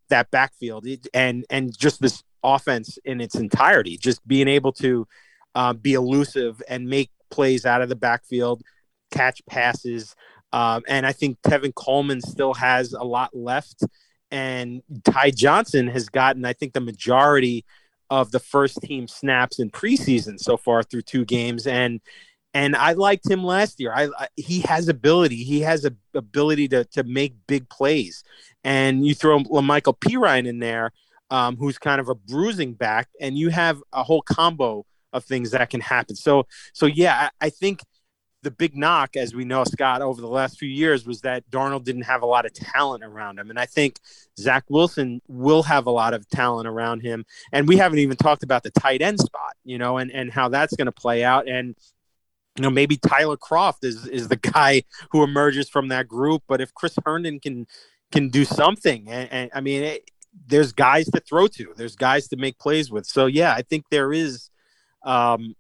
that 0.09 0.31
backfield 0.31 0.87
and 1.14 1.44
and 1.48 1.76
just 1.76 2.00
this 2.00 2.22
offense 2.44 2.98
in 3.05 3.20
its 3.20 3.35
entirety. 3.35 3.96
Just 3.96 4.26
being 4.26 4.48
able 4.48 4.72
to 4.74 5.07
uh, 5.55 5.72
be 5.72 5.94
elusive 5.94 6.62
and 6.68 6.88
make 6.88 7.11
plays 7.31 7.64
out 7.64 7.83
of 7.83 7.88
the 7.88 7.96
backfield, 7.96 8.62
catch 9.11 9.44
passes. 9.46 10.14
Um, 10.52 10.83
and 10.87 11.07
I 11.07 11.12
think 11.12 11.40
Tevin 11.42 11.74
Coleman 11.74 12.20
still 12.20 12.55
has 12.55 12.92
a 12.92 13.02
lot 13.02 13.35
left 13.35 13.83
and 14.33 14.83
Ty 15.05 15.33
Johnson 15.33 15.87
has 15.88 16.09
gotten, 16.09 16.45
I 16.47 16.55
think, 16.55 16.73
the 16.73 16.81
majority 16.81 17.66
of 18.11 18.33
the 18.33 18.40
first 18.40 18.81
team 18.81 19.07
snaps 19.07 19.59
in 19.59 19.71
preseason 19.71 20.40
so 20.40 20.57
far 20.57 20.83
through 20.83 21.03
two 21.03 21.25
games, 21.25 21.66
and 21.66 22.01
and 22.55 22.75
I 22.75 22.92
liked 22.92 23.31
him 23.31 23.45
last 23.45 23.79
year. 23.79 23.92
I, 23.95 24.09
I 24.18 24.29
he 24.37 24.61
has 24.61 24.88
ability. 24.88 25.45
He 25.45 25.61
has 25.61 25.85
a 25.85 25.92
ability 26.14 26.68
to 26.68 26.85
to 26.87 27.05
make 27.05 27.35
big 27.47 27.68
plays, 27.68 28.25
and 28.64 29.07
you 29.07 29.14
throw 29.14 29.38
Michael 29.40 29.95
Perine 29.95 30.47
in 30.47 30.59
there, 30.59 30.92
um, 31.31 31.57
who's 31.57 31.79
kind 31.79 32.01
of 32.01 32.09
a 32.09 32.14
bruising 32.14 32.73
back, 32.73 33.09
and 33.21 33.37
you 33.37 33.51
have 33.51 33.83
a 33.92 34.03
whole 34.03 34.23
combo 34.23 34.87
of 35.12 35.25
things 35.25 35.51
that 35.51 35.68
can 35.68 35.83
happen. 35.83 36.16
So 36.16 36.47
so 36.73 36.87
yeah, 36.87 37.29
I, 37.40 37.47
I 37.47 37.51
think 37.51 37.81
the 38.42 38.50
big 38.50 38.76
knock, 38.76 39.16
as 39.16 39.35
we 39.35 39.44
know, 39.44 39.62
Scott, 39.64 40.02
over 40.02 40.20
the 40.20 40.26
last 40.28 40.59
few 40.59 40.68
years 40.68 41.07
was 41.07 41.20
that 41.20 41.48
Darnold 41.50 41.85
didn't 41.85 42.02
have 42.02 42.22
a 42.22 42.26
lot 42.26 42.44
of 42.44 42.52
talent 42.52 43.05
around 43.05 43.38
him. 43.38 43.50
And 43.50 43.59
I 43.59 43.66
think 43.66 44.00
Zach 44.38 44.64
Wilson 44.68 45.22
will 45.28 45.62
have 45.62 45.87
a 45.87 45.90
lot 45.90 46.12
of 46.12 46.28
talent 46.28 46.66
around 46.66 47.00
him. 47.00 47.24
And 47.52 47.68
we 47.68 47.76
haven't 47.76 48.00
even 48.00 48.16
talked 48.16 48.42
about 48.42 48.64
the 48.64 48.70
tight 48.70 49.00
end 49.00 49.20
spot, 49.20 49.55
you 49.64 49.78
know, 49.78 49.98
and, 49.98 50.11
and 50.11 50.33
how 50.33 50.48
that's 50.48 50.74
going 50.74 50.87
to 50.87 50.92
play 50.92 51.22
out. 51.22 51.48
And, 51.48 51.76
you 52.57 52.62
know, 52.62 52.70
maybe 52.70 52.96
Tyler 52.96 53.37
Kroft 53.37 53.85
is, 53.85 54.09
is 54.09 54.26
the 54.26 54.37
guy 54.37 54.83
who 55.12 55.22
emerges 55.22 55.68
from 55.68 55.88
that 55.88 56.09
group. 56.09 56.42
But 56.48 56.61
if 56.61 56.74
Chris 56.74 56.98
Herndon 57.05 57.40
can 57.40 57.66
can 58.11 58.28
do 58.28 58.44
something, 58.44 59.09
and, 59.09 59.33
and 59.33 59.50
I 59.55 59.62
mean, 59.62 59.85
it, 59.85 60.11
there's 60.46 60.72
guys 60.72 61.07
to 61.12 61.20
throw 61.20 61.46
to, 61.46 61.72
there's 61.76 61.96
guys 61.96 62.28
to 62.28 62.37
make 62.37 62.59
plays 62.59 62.90
with. 62.90 63.07
So, 63.07 63.24
yeah, 63.24 63.55
I 63.55 63.62
think 63.62 63.87
there 63.90 64.12
is 64.12 64.50
um, 65.02 65.55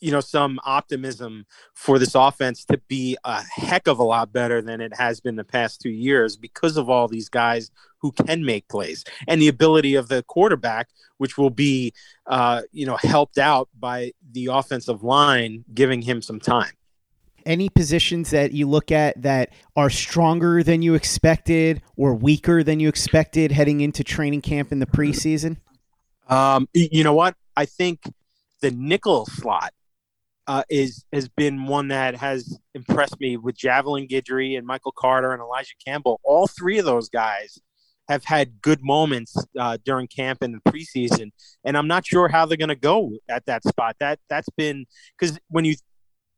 you 0.00 0.10
know 0.10 0.20
some 0.20 0.58
optimism 0.64 1.46
for 1.74 1.98
this 1.98 2.14
offense 2.14 2.64
to 2.64 2.78
be 2.88 3.16
a 3.24 3.42
heck 3.42 3.86
of 3.86 3.98
a 3.98 4.02
lot 4.02 4.32
better 4.32 4.62
than 4.62 4.80
it 4.80 4.94
has 4.96 5.20
been 5.20 5.36
the 5.36 5.44
past 5.44 5.80
two 5.80 5.90
years 5.90 6.36
because 6.36 6.76
of 6.76 6.88
all 6.88 7.08
these 7.08 7.28
guys 7.28 7.70
who 7.98 8.10
can 8.12 8.44
make 8.44 8.66
plays 8.68 9.04
and 9.28 9.40
the 9.40 9.48
ability 9.48 9.94
of 9.94 10.08
the 10.08 10.22
quarterback 10.24 10.88
which 11.20 11.36
will 11.36 11.50
be 11.50 11.92
uh, 12.26 12.62
you 12.72 12.86
know 12.86 12.96
helped 12.96 13.36
out 13.36 13.68
by 13.78 14.10
the 14.32 14.46
offensive 14.46 15.04
line 15.04 15.64
giving 15.74 16.00
him 16.00 16.22
some 16.22 16.40
time. 16.40 16.72
Any 17.44 17.68
positions 17.68 18.30
that 18.30 18.52
you 18.52 18.66
look 18.66 18.90
at 18.90 19.20
that 19.22 19.52
are 19.76 19.90
stronger 19.90 20.62
than 20.62 20.80
you 20.80 20.94
expected 20.94 21.82
or 21.96 22.14
weaker 22.14 22.62
than 22.62 22.80
you 22.80 22.88
expected 22.88 23.52
heading 23.52 23.82
into 23.82 24.02
training 24.02 24.40
camp 24.40 24.72
in 24.72 24.78
the 24.78 24.86
preseason? 24.86 25.58
Um, 26.28 26.68
you 26.72 27.04
know 27.04 27.14
what? 27.14 27.34
I 27.56 27.66
think 27.66 28.00
the 28.60 28.70
nickel 28.70 29.26
slot 29.26 29.74
uh, 30.50 30.64
is 30.68 31.04
has 31.12 31.28
been 31.28 31.56
one 31.66 31.88
that 31.88 32.12
has 32.16 32.40
impressed 32.74 33.18
me 33.24 33.30
with 33.44 33.56
Javelin 33.56 34.06
Guidry 34.08 34.58
and 34.58 34.66
Michael 34.66 34.94
Carter 35.04 35.32
and 35.34 35.40
Elijah 35.40 35.78
Campbell. 35.86 36.16
All 36.24 36.46
three 36.58 36.78
of 36.80 36.86
those 36.86 37.08
guys 37.08 37.50
have 38.08 38.24
had 38.24 38.60
good 38.68 38.80
moments 38.82 39.32
uh, 39.62 39.76
during 39.84 40.08
camp 40.08 40.38
and 40.42 40.52
the 40.54 40.62
preseason, 40.72 41.26
and 41.64 41.76
I'm 41.78 41.88
not 41.94 42.04
sure 42.04 42.26
how 42.34 42.42
they're 42.46 42.64
going 42.64 42.76
to 42.80 42.86
go 42.92 43.12
at 43.28 43.46
that 43.46 43.62
spot. 43.64 43.92
That 44.00 44.18
that's 44.28 44.52
been 44.56 44.78
because 45.18 45.38
when 45.54 45.64
you 45.64 45.76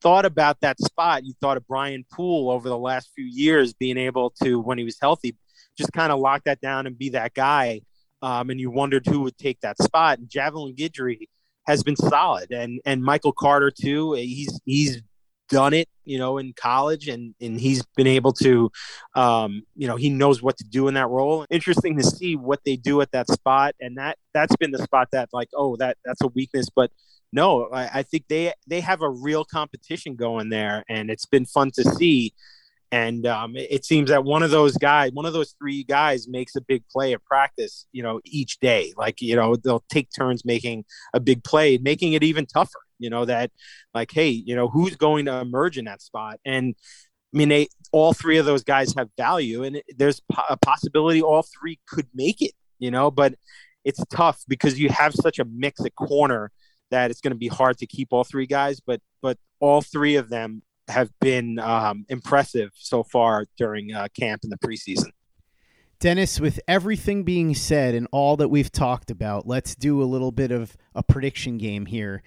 thought 0.02 0.26
about 0.26 0.56
that 0.60 0.78
spot, 0.80 1.24
you 1.24 1.32
thought 1.40 1.56
of 1.56 1.64
Brian 1.66 2.04
Poole 2.12 2.50
over 2.50 2.68
the 2.68 2.82
last 2.90 3.10
few 3.14 3.24
years 3.24 3.72
being 3.72 3.96
able 3.96 4.28
to, 4.42 4.60
when 4.60 4.76
he 4.76 4.84
was 4.84 4.98
healthy, 5.00 5.36
just 5.78 5.92
kind 5.92 6.12
of 6.12 6.18
lock 6.18 6.40
that 6.44 6.60
down 6.60 6.86
and 6.86 6.98
be 6.98 7.10
that 7.10 7.32
guy. 7.34 7.80
um, 8.22 8.50
and 8.50 8.60
you 8.60 8.70
wondered 8.70 9.06
who 9.06 9.20
would 9.20 9.36
take 9.36 9.60
that 9.60 9.76
spot. 9.82 10.18
And 10.18 10.28
Javelin 10.28 10.74
Guidry 10.74 11.28
has 11.66 11.82
been 11.82 11.96
solid, 11.96 12.50
and 12.50 12.80
and 12.84 13.02
Michael 13.02 13.32
Carter 13.32 13.70
too. 13.70 14.12
He's 14.14 14.60
he's 14.64 15.02
done 15.48 15.74
it, 15.74 15.88
you 16.04 16.18
know, 16.18 16.38
in 16.38 16.52
college, 16.54 17.08
and 17.08 17.34
and 17.40 17.60
he's 17.60 17.82
been 17.96 18.06
able 18.06 18.32
to, 18.32 18.70
um, 19.14 19.62
you 19.76 19.86
know, 19.86 19.96
he 19.96 20.10
knows 20.10 20.42
what 20.42 20.56
to 20.56 20.64
do 20.64 20.88
in 20.88 20.94
that 20.94 21.08
role. 21.08 21.46
Interesting 21.50 21.96
to 21.98 22.02
see 22.02 22.36
what 22.36 22.60
they 22.64 22.76
do 22.76 23.00
at 23.00 23.12
that 23.12 23.28
spot, 23.28 23.74
and 23.80 23.98
that 23.98 24.18
that's 24.32 24.56
been 24.56 24.70
the 24.70 24.82
spot 24.82 25.08
that 25.12 25.28
like, 25.32 25.48
oh, 25.54 25.76
that 25.76 25.98
that's 26.04 26.22
a 26.22 26.28
weakness, 26.28 26.68
but 26.74 26.90
no, 27.32 27.68
I, 27.72 27.98
I 27.98 28.02
think 28.02 28.24
they 28.28 28.52
they 28.66 28.80
have 28.80 29.02
a 29.02 29.10
real 29.10 29.44
competition 29.44 30.16
going 30.16 30.50
there, 30.50 30.84
and 30.88 31.10
it's 31.10 31.26
been 31.26 31.46
fun 31.46 31.70
to 31.72 31.84
see. 31.84 32.34
And 32.92 33.26
um, 33.26 33.54
it 33.56 33.86
seems 33.86 34.10
that 34.10 34.22
one 34.22 34.42
of 34.42 34.50
those 34.50 34.76
guys, 34.76 35.12
one 35.12 35.24
of 35.24 35.32
those 35.32 35.54
three 35.58 35.82
guys, 35.82 36.28
makes 36.28 36.54
a 36.56 36.60
big 36.60 36.86
play 36.88 37.14
at 37.14 37.24
practice. 37.24 37.86
You 37.90 38.02
know, 38.02 38.20
each 38.26 38.60
day, 38.60 38.92
like 38.98 39.22
you 39.22 39.34
know, 39.34 39.56
they'll 39.56 39.82
take 39.88 40.10
turns 40.14 40.44
making 40.44 40.84
a 41.14 41.18
big 41.18 41.42
play, 41.42 41.78
making 41.78 42.12
it 42.12 42.22
even 42.22 42.44
tougher. 42.44 42.78
You 42.98 43.08
know 43.08 43.24
that, 43.24 43.50
like, 43.94 44.12
hey, 44.12 44.28
you 44.28 44.54
know, 44.54 44.68
who's 44.68 44.94
going 44.96 45.24
to 45.24 45.38
emerge 45.38 45.78
in 45.78 45.86
that 45.86 46.02
spot? 46.02 46.38
And 46.44 46.74
I 47.34 47.38
mean, 47.38 47.48
they 47.48 47.68
all 47.92 48.12
three 48.12 48.36
of 48.36 48.44
those 48.44 48.62
guys 48.62 48.94
have 48.94 49.08
value, 49.16 49.62
and 49.64 49.80
there's 49.96 50.20
a 50.50 50.58
possibility 50.58 51.22
all 51.22 51.42
three 51.42 51.80
could 51.88 52.08
make 52.14 52.42
it. 52.42 52.52
You 52.78 52.90
know, 52.90 53.10
but 53.10 53.34
it's 53.84 54.04
tough 54.12 54.44
because 54.46 54.78
you 54.78 54.90
have 54.90 55.14
such 55.14 55.38
a 55.38 55.46
mix 55.46 55.82
at 55.82 55.94
corner 55.94 56.52
that 56.90 57.10
it's 57.10 57.22
going 57.22 57.32
to 57.32 57.38
be 57.38 57.48
hard 57.48 57.78
to 57.78 57.86
keep 57.86 58.08
all 58.10 58.22
three 58.22 58.46
guys. 58.46 58.80
But 58.80 59.00
but 59.22 59.38
all 59.60 59.80
three 59.80 60.16
of 60.16 60.28
them 60.28 60.62
have 60.88 61.10
been 61.20 61.58
um, 61.58 62.04
impressive 62.08 62.70
so 62.74 63.02
far 63.02 63.46
during 63.56 63.92
uh, 63.92 64.08
camp 64.18 64.42
in 64.44 64.50
the 64.50 64.58
preseason. 64.58 65.10
Dennis, 66.00 66.40
with 66.40 66.58
everything 66.66 67.22
being 67.22 67.54
said 67.54 67.94
and 67.94 68.08
all 68.10 68.36
that 68.36 68.48
we've 68.48 68.72
talked 68.72 69.10
about, 69.10 69.46
let's 69.46 69.76
do 69.76 70.02
a 70.02 70.04
little 70.04 70.32
bit 70.32 70.50
of 70.50 70.76
a 70.94 71.02
prediction 71.02 71.58
game 71.58 71.86
here. 71.86 72.22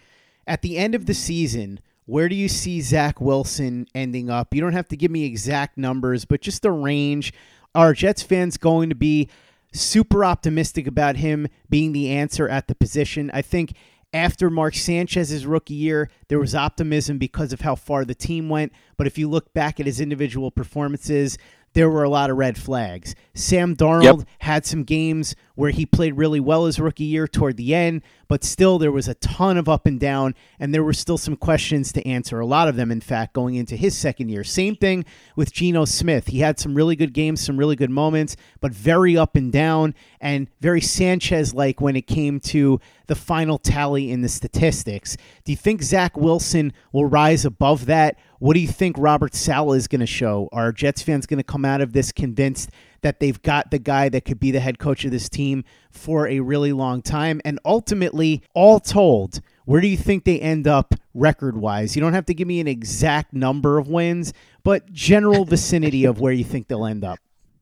At 0.48 0.62
the 0.62 0.78
end 0.78 0.96
of 0.96 1.08
the 1.08 1.14
season, 1.14 1.82
where 2.06 2.30
do 2.30 2.36
you 2.36 2.48
see 2.48 2.80
Zach 2.82 3.20
Wilson 3.20 3.88
ending 3.94 4.30
up? 4.30 4.54
You 4.54 4.62
don't 4.62 4.74
have 4.74 4.88
to 4.90 4.98
give 4.98 5.12
me 5.12 5.26
exact 5.26 5.78
numbers, 5.78 6.24
but 6.24 6.40
just 6.40 6.64
a 6.64 6.72
range. 6.72 7.34
Are 7.74 7.94
Jets 7.94 8.24
fans 8.24 8.58
going 8.58 8.90
to 8.90 8.96
be 8.96 9.28
super 9.74 10.24
optimistic 10.24 10.88
about 10.88 11.18
him 11.18 11.48
being 11.70 11.92
the 11.92 12.12
answer 12.12 12.48
at 12.48 12.68
the 12.68 12.76
position? 12.76 13.30
I 13.34 13.42
think 13.42 13.74
after 14.16 14.50
Mark 14.50 14.76
Sanchez's 14.76 15.46
rookie 15.46 15.74
year, 15.74 16.10
there 16.30 16.40
was 16.40 16.56
optimism 16.56 17.18
because 17.18 17.52
of 17.52 17.60
how 17.60 17.76
far 17.76 18.06
the 18.06 18.16
team 18.16 18.48
went. 18.48 18.72
But 18.96 19.08
if 19.08 19.18
you 19.18 19.30
look 19.30 19.54
back 19.54 19.78
at 19.78 19.86
his 19.86 20.00
individual 20.00 20.52
performances, 20.52 21.38
there 21.76 21.90
were 21.90 22.04
a 22.04 22.10
lot 22.10 22.30
of 22.30 22.38
red 22.38 22.58
flags. 22.58 23.16
Sam 23.34 23.76
Darnold 23.76 24.20
yep. 24.20 24.28
had 24.40 24.66
some 24.66 24.84
games 24.86 25.36
where 25.56 25.72
he 25.72 25.86
played 25.86 26.18
really 26.18 26.40
well 26.40 26.66
his 26.66 26.80
rookie 26.80 27.04
year 27.04 27.28
toward 27.28 27.58
the 27.58 27.76
end, 27.76 28.02
but 28.30 28.46
still 28.46 28.80
there 28.80 28.94
was 28.94 29.10
a 29.10 29.14
ton 29.16 29.58
of 29.58 29.68
up 29.68 29.86
and 29.86 30.00
down, 30.00 30.36
and 30.58 30.74
there 30.74 30.84
were 30.84 30.94
still 30.94 31.18
some 31.18 31.36
questions 31.36 31.92
to 31.92 32.08
answer. 32.08 32.40
A 32.40 32.46
lot 32.46 32.70
of 32.70 32.78
them, 32.78 32.92
in 32.92 33.02
fact, 33.02 33.34
going 33.34 33.56
into 33.56 33.76
his 33.76 33.96
second 33.96 34.30
year. 34.30 34.44
Same 34.44 34.76
thing 34.76 35.04
with 35.36 35.52
Geno 35.52 35.84
Smith. 35.84 36.28
He 36.28 36.40
had 36.40 36.60
some 36.60 36.76
really 36.76 36.96
good 36.96 37.14
games, 37.14 37.42
some 37.42 37.58
really 37.58 37.76
good 37.76 37.90
moments, 37.90 38.38
but 38.62 38.72
very 38.72 39.18
up 39.18 39.36
and 39.36 39.52
down, 39.52 39.96
and 40.22 40.48
very 40.62 40.82
Sanchez 40.82 41.54
like 41.54 41.82
when 41.82 41.98
it 41.98 42.08
came 42.08 42.40
to 42.40 42.80
the 43.08 43.16
final 43.16 43.58
tally 43.58 44.12
in 44.12 44.22
the 44.22 44.30
statistics. 44.30 45.18
Do 45.44 45.52
you 45.52 45.58
think 45.58 45.84
Zach 45.84 46.16
Wilson 46.18 46.72
will 46.94 47.06
rise 47.06 47.44
above 47.44 47.86
that? 47.86 48.18
What 48.46 48.54
do 48.54 48.60
you 48.60 48.68
think 48.68 48.96
Robert 49.00 49.34
Saleh 49.34 49.76
is 49.76 49.88
going 49.88 50.02
to 50.02 50.06
show? 50.06 50.50
Are 50.52 50.72
Jets 50.72 51.02
fans 51.02 51.26
going 51.26 51.40
to 51.40 51.44
come 51.44 51.66
out 51.66 51.82
of 51.82 51.94
this 51.94 52.12
convinced 52.12 52.70
that 53.02 53.20
they've 53.20 53.42
got 53.42 53.72
the 53.72 53.80
guy 53.80 54.08
that 54.10 54.24
could 54.24 54.40
be 54.40 54.52
the 54.52 54.60
head 54.60 54.78
coach 54.78 55.04
of 55.04 55.10
this 55.10 55.28
team 55.28 55.64
for 55.90 56.28
a 56.28 56.42
really 56.42 56.72
long 56.72 57.02
time. 57.02 57.42
And 57.44 57.60
ultimately, 57.66 58.44
all 58.54 58.80
told, 58.80 59.42
where 59.66 59.82
do 59.82 59.88
you 59.88 59.98
think 59.98 60.26
they 60.26 60.40
end 60.40 60.68
up 60.68 60.94
record 61.16 61.58
wise? 61.58 61.96
You 61.96 62.04
don't 62.04 62.14
have 62.14 62.28
to 62.28 62.36
give 62.36 62.48
me 62.48 62.60
an 62.60 62.68
exact 62.68 63.34
number 63.34 63.80
of 63.80 63.88
wins, 63.88 64.32
but 64.64 64.94
general 64.94 65.44
vicinity 65.46 66.06
of 66.06 66.20
where 66.20 66.32
you 66.32 66.44
think 66.44 66.68
they'll 66.68 66.86
end 66.86 67.04
up. 67.04 67.18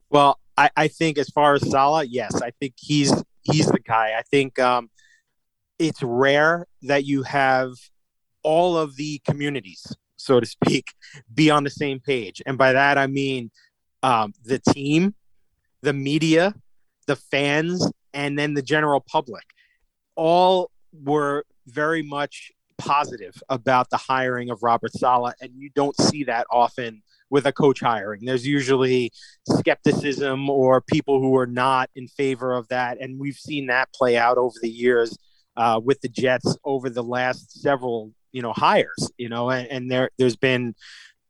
Well, 0.09 0.37
I, 0.57 0.69
I 0.75 0.87
think 0.89 1.17
as 1.17 1.29
far 1.29 1.53
as 1.53 1.61
Saleh, 1.61 2.07
yes, 2.09 2.41
I 2.41 2.51
think 2.59 2.73
he's 2.77 3.23
he's 3.43 3.67
the 3.67 3.79
guy. 3.79 4.15
I 4.19 4.21
think 4.23 4.59
um, 4.59 4.89
it's 5.79 6.03
rare 6.03 6.67
that 6.81 7.05
you 7.05 7.23
have 7.23 7.71
all 8.43 8.77
of 8.77 8.97
the 8.97 9.21
communities, 9.25 9.95
so 10.23 10.39
to 10.39 10.45
speak, 10.45 10.86
be 11.33 11.49
on 11.49 11.63
the 11.63 11.69
same 11.69 11.99
page, 11.99 12.41
and 12.45 12.57
by 12.57 12.73
that 12.73 12.97
I 12.97 13.07
mean 13.07 13.51
um, 14.01 14.33
the 14.43 14.59
team, 14.59 15.15
the 15.81 15.93
media, 15.93 16.53
the 17.07 17.15
fans, 17.15 17.91
and 18.13 18.38
then 18.38 18.53
the 18.53 18.62
general 18.62 18.99
public 18.99 19.43
all 20.15 20.69
were 20.91 21.43
very 21.67 22.03
much 22.03 22.51
positive 22.77 23.41
about 23.49 23.89
the 23.89 23.97
hiring 23.97 24.49
of 24.49 24.62
Robert 24.62 24.93
Saleh, 24.93 25.33
and 25.41 25.51
you 25.55 25.69
don't 25.73 25.99
see 25.99 26.23
that 26.25 26.45
often 26.51 27.01
with 27.29 27.45
a 27.47 27.51
coach 27.51 27.79
hiring. 27.79 28.25
There's 28.25 28.45
usually 28.45 29.12
skepticism 29.47 30.49
or 30.49 30.81
people 30.81 31.19
who 31.19 31.36
are 31.36 31.47
not 31.47 31.89
in 31.95 32.07
favor 32.07 32.53
of 32.53 32.67
that, 32.67 32.99
and 32.99 33.19
we've 33.19 33.36
seen 33.36 33.67
that 33.67 33.93
play 33.93 34.17
out 34.17 34.38
over 34.38 34.55
the 34.62 34.69
years 34.69 35.17
uh, 35.55 35.79
with 35.83 36.01
the 36.01 36.09
Jets 36.09 36.57
over 36.63 36.89
the 36.89 37.03
last 37.03 37.62
several 37.62 38.12
you 38.33 38.41
know 38.41 38.51
hires. 38.51 39.11
You 39.17 39.29
know, 39.29 39.49
and, 39.49 39.67
and 39.67 39.91
there 39.91 40.09
there's 40.17 40.35
been 40.35 40.75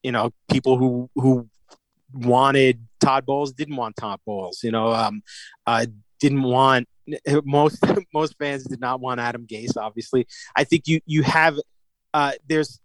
you 0.01 0.11
know 0.11 0.31
people 0.49 0.77
who 0.77 1.09
who 1.15 1.47
wanted 2.13 2.87
Todd 2.99 3.25
Bowles, 3.25 3.53
didn't 3.53 3.75
want 3.75 3.95
Todd 3.95 4.19
Bowles. 4.25 4.63
You 4.63 4.71
know, 4.71 4.93
um, 4.93 5.21
uh, 5.67 5.85
didn't 6.19 6.43
want 6.43 6.87
most 7.43 7.83
most 8.13 8.35
fans 8.39 8.63
did 8.63 8.79
not 8.79 8.99
want 8.99 9.19
Adam 9.19 9.45
Gase. 9.45 9.77
Obviously, 9.77 10.27
I 10.55 10.63
think 10.63 10.87
you 10.87 11.01
you 11.05 11.23
have 11.23 11.57
uh, 12.13 12.33
there's 12.47 12.79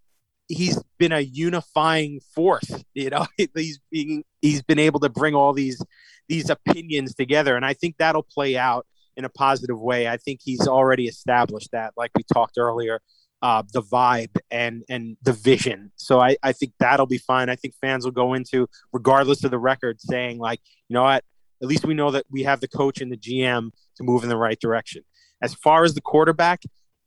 he's 0.49 0.83
been 0.99 1.13
a 1.13 1.21
unifying 1.21 2.21
force. 2.35 2.71
You 2.95 3.11
know, 3.11 3.27
he's 3.55 3.81
being 3.91 4.25
he's 4.43 4.63
been 4.63 4.79
able 4.79 5.01
to 5.01 5.09
bring 5.09 5.35
all 5.35 5.53
these 5.53 5.83
these 6.29 6.51
opinions 6.51 7.15
together, 7.15 7.57
and 7.57 7.65
I 7.65 7.75
think 7.75 7.97
that'll 7.99 8.23
play 8.23 8.57
out 8.57 8.87
in 9.17 9.25
a 9.25 9.29
positive 9.29 9.81
way. 9.81 10.09
I 10.09 10.17
think 10.17 10.41
he's 10.43 10.67
already 10.69 11.07
established 11.07 11.71
that, 11.73 11.93
like 11.97 12.11
we 12.15 12.23
talked 12.23 12.59
earlier 12.59 13.01
uh, 13.43 13.63
the 13.73 13.83
vibe 13.83 14.37
and 14.51 14.85
and 14.89 15.17
the 15.23 15.33
vision. 15.33 15.93
So 15.97 16.21
I, 16.21 16.37
I 16.43 16.53
think 16.53 16.73
that'll 16.79 17.07
be 17.07 17.19
fine. 17.19 17.49
I 17.49 17.57
think 17.57 17.75
fans 17.81 18.05
will 18.05 18.13
go 18.13 18.35
into 18.35 18.69
regardless 18.93 19.45
of 19.45 19.51
the 19.51 19.59
record 19.59 20.01
saying 20.01 20.39
like, 20.39 20.61
you 20.89 20.95
know 20.95 21.05
what, 21.05 21.25
at 21.63 21.69
least 21.69 21.85
we 21.85 21.95
know 21.95 22.11
that 22.11 22.25
we 22.31 22.43
have 22.45 22.61
the 22.61 22.69
coach 22.69 23.01
and 23.01 23.13
the 23.13 23.17
GM 23.17 23.71
to 23.97 24.03
move 24.03 24.23
in 24.23 24.29
the 24.29 24.37
right 24.37 24.59
direction. 24.59 25.03
As 25.41 25.55
far 25.55 25.85
as 25.85 25.95
the 25.95 26.01
quarterback, 26.01 26.63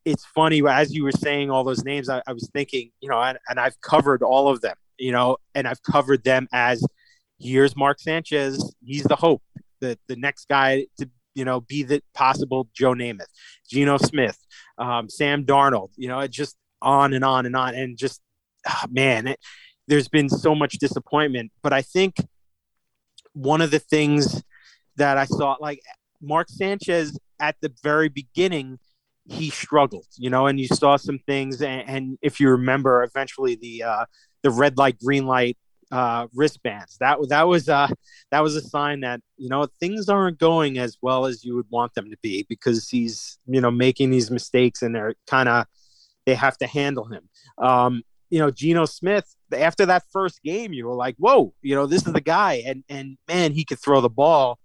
it's 0.06 0.26
funny 0.26 0.62
as 0.67 0.94
you 0.94 1.04
were 1.04 1.12
saying 1.12 1.52
all 1.52 1.63
those 1.63 1.84
names, 1.84 2.10
I, 2.10 2.22
I 2.26 2.34
was 2.34 2.50
thinking, 2.54 2.91
you 3.02 3.10
know, 3.10 3.22
and, 3.22 3.38
and 3.50 3.60
I've 3.60 3.80
covered 3.82 4.24
all 4.24 4.48
of 4.48 4.62
them, 4.62 4.76
you 4.98 5.12
know, 5.12 5.38
and 5.54 5.67
I've 5.67 5.84
covered 5.84 6.24
them 6.24 6.48
as 6.54 6.84
here's 7.39 7.76
Mark 7.76 8.00
Sanchez, 8.00 8.74
he's 8.84 9.04
the 9.04 9.15
hope, 9.15 9.44
the 9.80 9.98
the 10.08 10.15
next 10.15 10.48
guy 10.48 10.86
to 10.98 11.10
you 11.34 11.46
know 11.46 11.62
be 11.62 11.84
the 11.84 12.02
possible 12.13 12.67
Joe 12.74 12.94
Namath, 12.94 13.26
Geno 13.70 13.98
Smith, 13.98 14.38
um, 14.78 15.10
Sam 15.10 15.46
Darnold, 15.46 15.89
you 15.96 16.08
know, 16.08 16.26
just 16.28 16.56
on 16.82 17.13
and 17.13 17.24
on 17.24 17.46
and 17.46 17.56
on. 17.56 17.76
And 17.76 17.98
just, 17.98 18.22
oh, 18.67 18.84
man, 18.89 19.28
it, 19.28 19.39
there's 19.88 20.08
been 20.08 20.30
so 20.30 20.56
much 20.56 20.74
disappointment. 20.74 21.52
But 21.62 21.74
I 21.74 21.82
think 21.82 22.15
one 23.34 23.62
of 23.62 23.72
the 23.72 23.80
things 23.80 24.44
that 24.98 25.17
I 25.17 25.26
saw, 25.26 25.58
like 25.60 25.82
Mark 26.22 26.50
Sanchez 26.50 27.17
at 27.39 27.56
the 27.62 27.72
very 27.84 28.10
beginning, 28.10 28.80
he 29.26 29.50
struggled, 29.50 30.08
you 30.17 30.30
know, 30.30 30.48
and 30.48 30.60
you 30.60 30.67
saw 30.67 30.98
some 30.98 31.20
things. 31.20 31.62
And, 31.62 31.88
and 31.88 32.17
if 32.22 32.39
you 32.39 32.50
remember, 32.50 33.04
eventually 33.04 33.56
the 33.56 33.84
uh, 33.84 34.06
the 34.44 34.50
red 34.50 34.78
light, 34.78 35.00
green 35.00 35.28
light 35.28 35.58
uh, 35.92 36.28
wristbands. 36.34 36.98
That 37.00 37.18
that 37.30 37.48
was 37.48 37.70
uh, 37.70 37.88
that 38.32 38.42
was 38.42 38.56
a 38.56 38.62
sign 38.62 39.02
that 39.02 39.22
you 39.38 39.50
know 39.50 39.68
things 39.80 40.10
aren't 40.10 40.40
going 40.40 40.78
as 40.78 40.98
well 41.02 41.26
as 41.26 41.44
you 41.44 41.56
would 41.56 41.68
want 41.70 41.94
them 41.94 42.10
to 42.10 42.18
be 42.22 42.46
because 42.48 42.90
he's 42.90 43.40
you 43.46 43.62
know 43.62 43.72
making 43.72 44.10
these 44.10 44.32
mistakes 44.32 44.82
and 44.82 44.96
they're 44.96 45.16
kind 45.28 45.50
of 45.50 45.66
they 46.26 46.36
have 46.36 46.58
to 46.60 46.68
handle 46.68 47.06
him. 47.06 47.30
Um, 47.58 48.04
you 48.30 48.40
know, 48.40 48.52
Geno 48.52 48.86
Smith. 48.86 49.36
After 49.54 49.86
that 49.86 50.04
first 50.14 50.42
game, 50.44 50.72
you 50.72 50.88
were 50.88 50.96
like, 50.96 51.16
"Whoa!" 51.18 51.54
You 51.62 51.76
know, 51.76 51.86
this 51.86 52.08
is 52.08 52.14
the 52.14 52.22
guy, 52.22 52.64
and 52.66 52.84
and 52.88 53.18
man, 53.28 53.52
he 53.52 53.66
could 53.66 53.80
throw 53.80 54.00
the 54.00 54.10
ball 54.10 54.60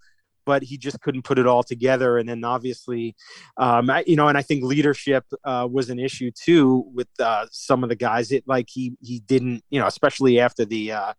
but 0.46 0.62
he 0.62 0.78
just 0.78 1.00
couldn't 1.00 1.22
put 1.22 1.38
it 1.38 1.46
all 1.46 1.62
together. 1.62 2.16
And 2.16 2.28
then 2.28 2.44
obviously, 2.44 3.14
um, 3.58 3.90
I, 3.90 4.04
you 4.06 4.16
know, 4.16 4.28
and 4.28 4.38
I 4.38 4.42
think 4.42 4.64
leadership 4.64 5.24
uh, 5.44 5.68
was 5.70 5.90
an 5.90 5.98
issue 5.98 6.30
too 6.30 6.86
with 6.94 7.08
uh, 7.18 7.46
some 7.50 7.82
of 7.82 7.90
the 7.90 7.96
guys. 7.96 8.32
It 8.32 8.44
like 8.46 8.68
he 8.70 8.96
he 9.02 9.18
didn't, 9.20 9.64
you 9.68 9.80
know, 9.80 9.86
especially 9.86 10.40
after 10.40 10.64
the 10.64 10.92
uh, 10.92 11.12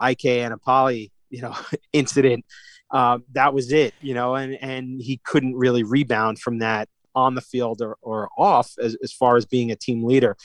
IK 0.00 0.20
Enemkpali, 0.20 1.10
you 1.30 1.42
know, 1.42 1.56
incident. 1.92 2.44
Uh, 2.88 3.18
that 3.32 3.52
was 3.52 3.72
it, 3.72 3.94
you 4.00 4.14
know, 4.14 4.36
and 4.36 4.56
and 4.60 5.00
he 5.02 5.20
couldn't 5.24 5.56
really 5.56 5.82
rebound 5.82 6.38
from 6.38 6.60
that 6.60 6.88
on 7.16 7.34
the 7.34 7.40
field 7.40 7.80
or, 7.80 7.96
or 8.02 8.28
off 8.36 8.74
as, 8.78 8.94
as 9.02 9.10
far 9.10 9.36
as 9.36 9.46
being 9.46 9.72
a 9.72 9.76
team 9.76 10.04
leader. 10.04 10.36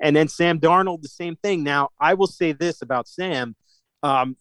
And 0.00 0.14
then 0.14 0.28
Sam 0.28 0.60
Darnold, 0.60 1.02
the 1.02 1.08
same 1.08 1.34
thing. 1.34 1.64
Now, 1.64 1.90
I 2.00 2.14
will 2.14 2.28
say 2.28 2.52
this 2.52 2.80
about 2.82 3.08
Sam. 3.08 3.56
Um, 4.04 4.36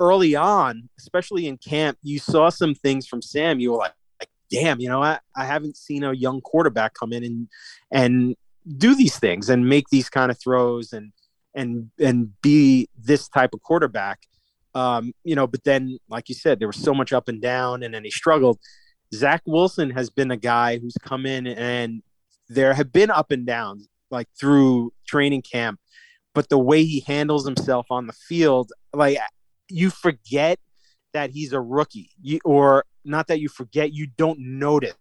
early 0.00 0.34
on, 0.34 0.88
especially 0.98 1.46
in 1.46 1.56
camp, 1.58 1.98
you 2.02 2.18
saw 2.18 2.48
some 2.48 2.74
things 2.74 3.06
from 3.06 3.22
Sam. 3.22 3.60
You 3.60 3.72
were 3.72 3.78
like, 3.78 3.94
like 4.20 4.30
damn, 4.50 4.80
you 4.80 4.88
know, 4.88 5.02
I, 5.02 5.18
I 5.36 5.44
haven't 5.44 5.76
seen 5.76 6.04
a 6.04 6.12
young 6.12 6.40
quarterback 6.40 6.94
come 6.94 7.12
in 7.12 7.24
and 7.24 7.48
and 7.90 8.36
do 8.76 8.94
these 8.94 9.18
things 9.18 9.48
and 9.48 9.68
make 9.68 9.88
these 9.90 10.10
kind 10.10 10.30
of 10.30 10.38
throws 10.38 10.92
and 10.92 11.12
and 11.54 11.90
and 11.98 12.40
be 12.42 12.88
this 12.96 13.28
type 13.28 13.50
of 13.54 13.62
quarterback. 13.62 14.20
Um, 14.74 15.12
you 15.24 15.34
know, 15.34 15.46
but 15.46 15.64
then, 15.64 15.98
like 16.08 16.28
you 16.28 16.34
said, 16.34 16.60
there 16.60 16.68
was 16.68 16.76
so 16.76 16.94
much 16.94 17.12
up 17.12 17.28
and 17.28 17.40
down, 17.40 17.82
and 17.82 17.92
then 17.92 18.04
he 18.04 18.10
struggled. 18.10 18.58
Zach 19.14 19.42
Wilson 19.46 19.90
has 19.90 20.10
been 20.10 20.30
a 20.30 20.36
guy 20.36 20.78
who's 20.78 20.96
come 21.02 21.24
in 21.24 21.46
and 21.46 22.02
there 22.48 22.74
have 22.74 22.92
been 22.92 23.10
up 23.10 23.30
and 23.30 23.46
downs 23.46 23.88
like 24.10 24.28
through 24.38 24.92
training 25.06 25.42
camp, 25.42 25.80
but 26.34 26.48
the 26.48 26.58
way 26.58 26.84
he 26.84 27.00
handles 27.00 27.46
himself 27.46 27.86
on 27.90 28.06
the 28.06 28.12
field, 28.12 28.70
like 28.92 29.18
you 29.68 29.90
forget 29.90 30.58
that 31.12 31.30
he's 31.30 31.52
a 31.52 31.60
rookie, 31.60 32.10
you, 32.20 32.38
or 32.44 32.84
not 33.04 33.26
that 33.28 33.40
you 33.40 33.48
forget, 33.48 33.92
you 33.92 34.06
don't 34.06 34.38
notice 34.38 34.94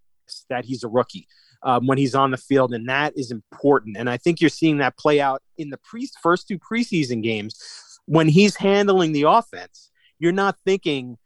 that 0.49 0.65
he's 0.65 0.84
a 0.84 0.88
rookie 0.88 1.27
um, 1.63 1.88
when 1.88 1.97
he's 1.97 2.15
on 2.15 2.32
the 2.32 2.38
field, 2.38 2.73
and 2.73 2.88
that 2.89 3.13
is 3.17 3.32
important. 3.32 3.97
And 3.97 4.10
I 4.10 4.17
think 4.17 4.41
you're 4.41 4.49
seeing 4.49 4.77
that 4.77 4.97
play 4.97 5.19
out 5.19 5.41
in 5.58 5.69
the 5.69 5.77
pre- 5.77 6.10
first 6.21 6.47
two 6.47 6.60
preseason 6.60 7.21
games 7.21 7.60
when 8.06 8.27
he's 8.27 8.56
handling 8.56 9.12
the 9.12 9.23
offense. 9.23 9.91
You're 10.19 10.32
not 10.32 10.58
thinking, 10.65 11.17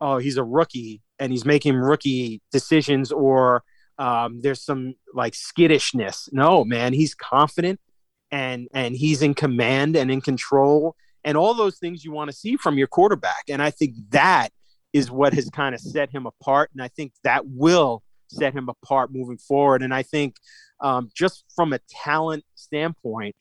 "Oh, 0.00 0.18
he's 0.18 0.36
a 0.36 0.44
rookie 0.44 1.02
and 1.18 1.32
he's 1.32 1.44
making 1.44 1.76
rookie 1.76 2.40
decisions," 2.52 3.10
or 3.12 3.62
um, 3.98 4.40
there's 4.40 4.62
some 4.62 4.94
like 5.14 5.34
skittishness. 5.34 6.28
No, 6.32 6.64
man, 6.64 6.92
he's 6.92 7.14
confident 7.14 7.80
and 8.30 8.68
and 8.74 8.94
he's 8.94 9.22
in 9.22 9.34
command 9.34 9.96
and 9.96 10.10
in 10.10 10.20
control 10.20 10.94
and 11.28 11.36
all 11.36 11.52
those 11.52 11.76
things 11.76 12.06
you 12.06 12.10
want 12.10 12.30
to 12.30 12.36
see 12.36 12.56
from 12.56 12.78
your 12.78 12.86
quarterback. 12.86 13.44
And 13.50 13.60
I 13.60 13.70
think 13.70 13.96
that 14.08 14.48
is 14.94 15.10
what 15.10 15.34
has 15.34 15.50
kind 15.50 15.74
of 15.74 15.80
set 15.82 16.08
him 16.08 16.24
apart. 16.24 16.70
And 16.72 16.82
I 16.82 16.88
think 16.88 17.12
that 17.22 17.46
will 17.46 18.02
set 18.28 18.54
him 18.54 18.70
apart 18.70 19.12
moving 19.12 19.36
forward. 19.36 19.82
And 19.82 19.92
I 19.92 20.02
think 20.02 20.36
um, 20.80 21.10
just 21.14 21.44
from 21.54 21.74
a 21.74 21.80
talent 21.90 22.44
standpoint, 22.54 23.36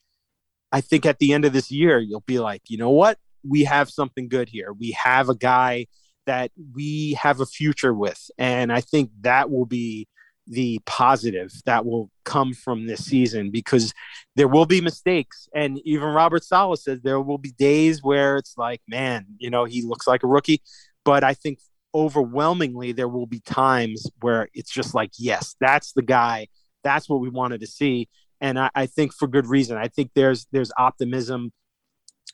I 0.69 0.81
think 0.81 1.05
at 1.05 1.19
the 1.19 1.31
end 1.31 1.45
of 1.45 1.53
this 1.53 1.71
year, 1.71 1.97
you'll 1.97 2.25
be 2.27 2.39
like, 2.39 2.63
you 2.67 2.77
know 2.77 2.89
what? 2.89 3.19
We 3.47 3.63
have 3.63 3.89
something 3.89 4.27
good 4.27 4.49
here. 4.49 4.73
We 4.73 4.91
have 4.91 5.29
a 5.29 5.35
guy 5.35 5.87
that 6.25 6.51
we 6.75 7.13
have 7.13 7.39
a 7.39 7.45
future 7.45 7.93
with. 7.93 8.19
And 8.37 8.69
I 8.69 8.81
think 8.81 9.11
that 9.21 9.49
will 9.49 9.65
be 9.65 10.09
the 10.47 10.79
positive 10.85 11.51
that 11.65 11.85
will 11.85 12.09
come 12.23 12.53
from 12.53 12.87
this 12.87 13.05
season 13.05 13.51
because 13.51 13.93
there 14.35 14.47
will 14.47 14.65
be 14.65 14.81
mistakes. 14.81 15.47
And 15.53 15.79
even 15.83 16.07
Robert 16.07 16.43
Saleh 16.43 16.79
says 16.79 17.01
there 17.01 17.21
will 17.21 17.37
be 17.37 17.51
days 17.51 18.01
where 18.01 18.37
it's 18.37 18.57
like, 18.57 18.81
man, 18.87 19.25
you 19.37 19.49
know, 19.49 19.65
he 19.65 19.81
looks 19.81 20.07
like 20.07 20.23
a 20.23 20.27
rookie. 20.27 20.61
But 21.03 21.23
I 21.23 21.33
think 21.33 21.59
overwhelmingly 21.93 22.91
there 22.91 23.07
will 23.07 23.25
be 23.25 23.39
times 23.39 24.09
where 24.21 24.49
it's 24.53 24.71
just 24.71 24.93
like, 24.93 25.11
yes, 25.17 25.55
that's 25.59 25.93
the 25.93 26.01
guy. 26.01 26.47
That's 26.83 27.09
what 27.09 27.19
we 27.19 27.29
wanted 27.29 27.61
to 27.61 27.67
see. 27.67 28.07
And 28.39 28.59
I, 28.59 28.69
I 28.75 28.85
think 28.85 29.13
for 29.13 29.27
good 29.27 29.47
reason. 29.47 29.77
I 29.77 29.87
think 29.87 30.11
there's 30.13 30.47
there's 30.51 30.71
optimism 30.77 31.51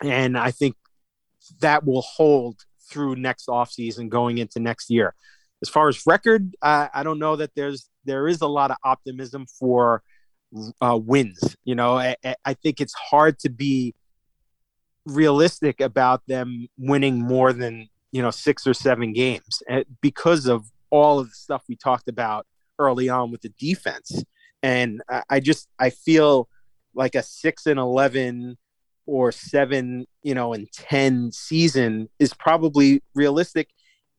and 0.01 0.37
I 0.37 0.51
think 0.51 0.75
that 1.61 1.85
will 1.85 2.01
hold 2.01 2.61
through 2.89 3.15
next 3.15 3.47
offseason 3.47 4.09
going 4.09 4.37
into 4.37 4.59
next 4.59 4.89
year. 4.89 5.13
As 5.61 5.69
far 5.69 5.87
as 5.87 6.05
record, 6.05 6.55
uh, 6.61 6.89
I 6.93 7.03
don't 7.03 7.19
know 7.19 7.37
that 7.37 7.51
there's 7.55 7.89
there 8.05 8.27
is 8.27 8.41
a 8.41 8.47
lot 8.47 8.71
of 8.71 8.77
optimism 8.83 9.45
for 9.59 10.03
uh, 10.81 10.97
wins. 11.01 11.55
You 11.63 11.75
know, 11.75 11.97
I, 11.97 12.15
I 12.45 12.53
think 12.53 12.79
it's 12.79 12.93
hard 12.93 13.39
to 13.39 13.49
be 13.49 13.95
realistic 15.05 15.81
about 15.81 16.21
them 16.27 16.67
winning 16.77 17.19
more 17.19 17.51
than 17.51 17.89
you 18.11 18.21
know 18.21 18.31
six 18.31 18.65
or 18.65 18.73
seven 18.73 19.11
games 19.11 19.61
eh, 19.67 19.83
because 20.01 20.45
of 20.45 20.65
all 20.89 21.19
of 21.19 21.29
the 21.29 21.35
stuff 21.35 21.63
we 21.67 21.75
talked 21.75 22.07
about 22.07 22.45
early 22.79 23.09
on 23.09 23.31
with 23.31 23.41
the 23.41 23.53
defense. 23.59 24.23
And 24.61 25.01
I, 25.09 25.23
I 25.29 25.39
just 25.39 25.67
I 25.79 25.89
feel 25.89 26.47
like 26.93 27.15
a 27.15 27.23
six 27.23 27.65
and 27.65 27.79
eleven 27.79 28.57
or 29.05 29.31
seven, 29.31 30.05
you 30.21 30.33
know, 30.33 30.53
and 30.53 30.71
ten 30.71 31.31
season 31.31 32.09
is 32.19 32.33
probably 32.33 33.01
realistic. 33.15 33.69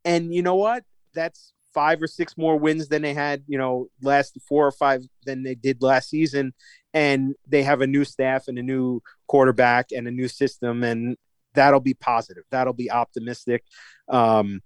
And 0.05 0.35
you 0.35 0.43
know 0.43 0.57
what? 0.57 0.85
That's 1.15 1.54
five 1.75 2.01
or 2.01 2.07
six 2.07 2.37
more 2.39 2.57
wins 2.57 2.89
than 2.89 3.03
they 3.03 3.13
had, 3.13 3.43
you 3.47 3.59
know, 3.59 3.89
last 4.01 4.39
four 4.49 4.67
or 4.67 4.73
five 4.73 5.03
than 5.27 5.43
they 5.43 5.55
did 5.55 5.83
last 5.83 6.09
season. 6.09 6.55
And 6.95 7.35
they 7.47 7.65
have 7.65 7.81
a 7.81 7.87
new 7.87 8.05
staff 8.05 8.47
and 8.49 8.59
a 8.59 8.63
new 8.63 9.03
quarterback 9.27 9.91
and 9.93 10.07
a 10.07 10.13
new 10.13 10.29
system, 10.29 10.85
and 10.85 11.17
that'll 11.55 11.81
be 11.81 11.95
positive. 11.95 12.45
That'll 12.51 12.73
be 12.73 12.91
optimistic, 12.91 13.65
um, 14.09 14.61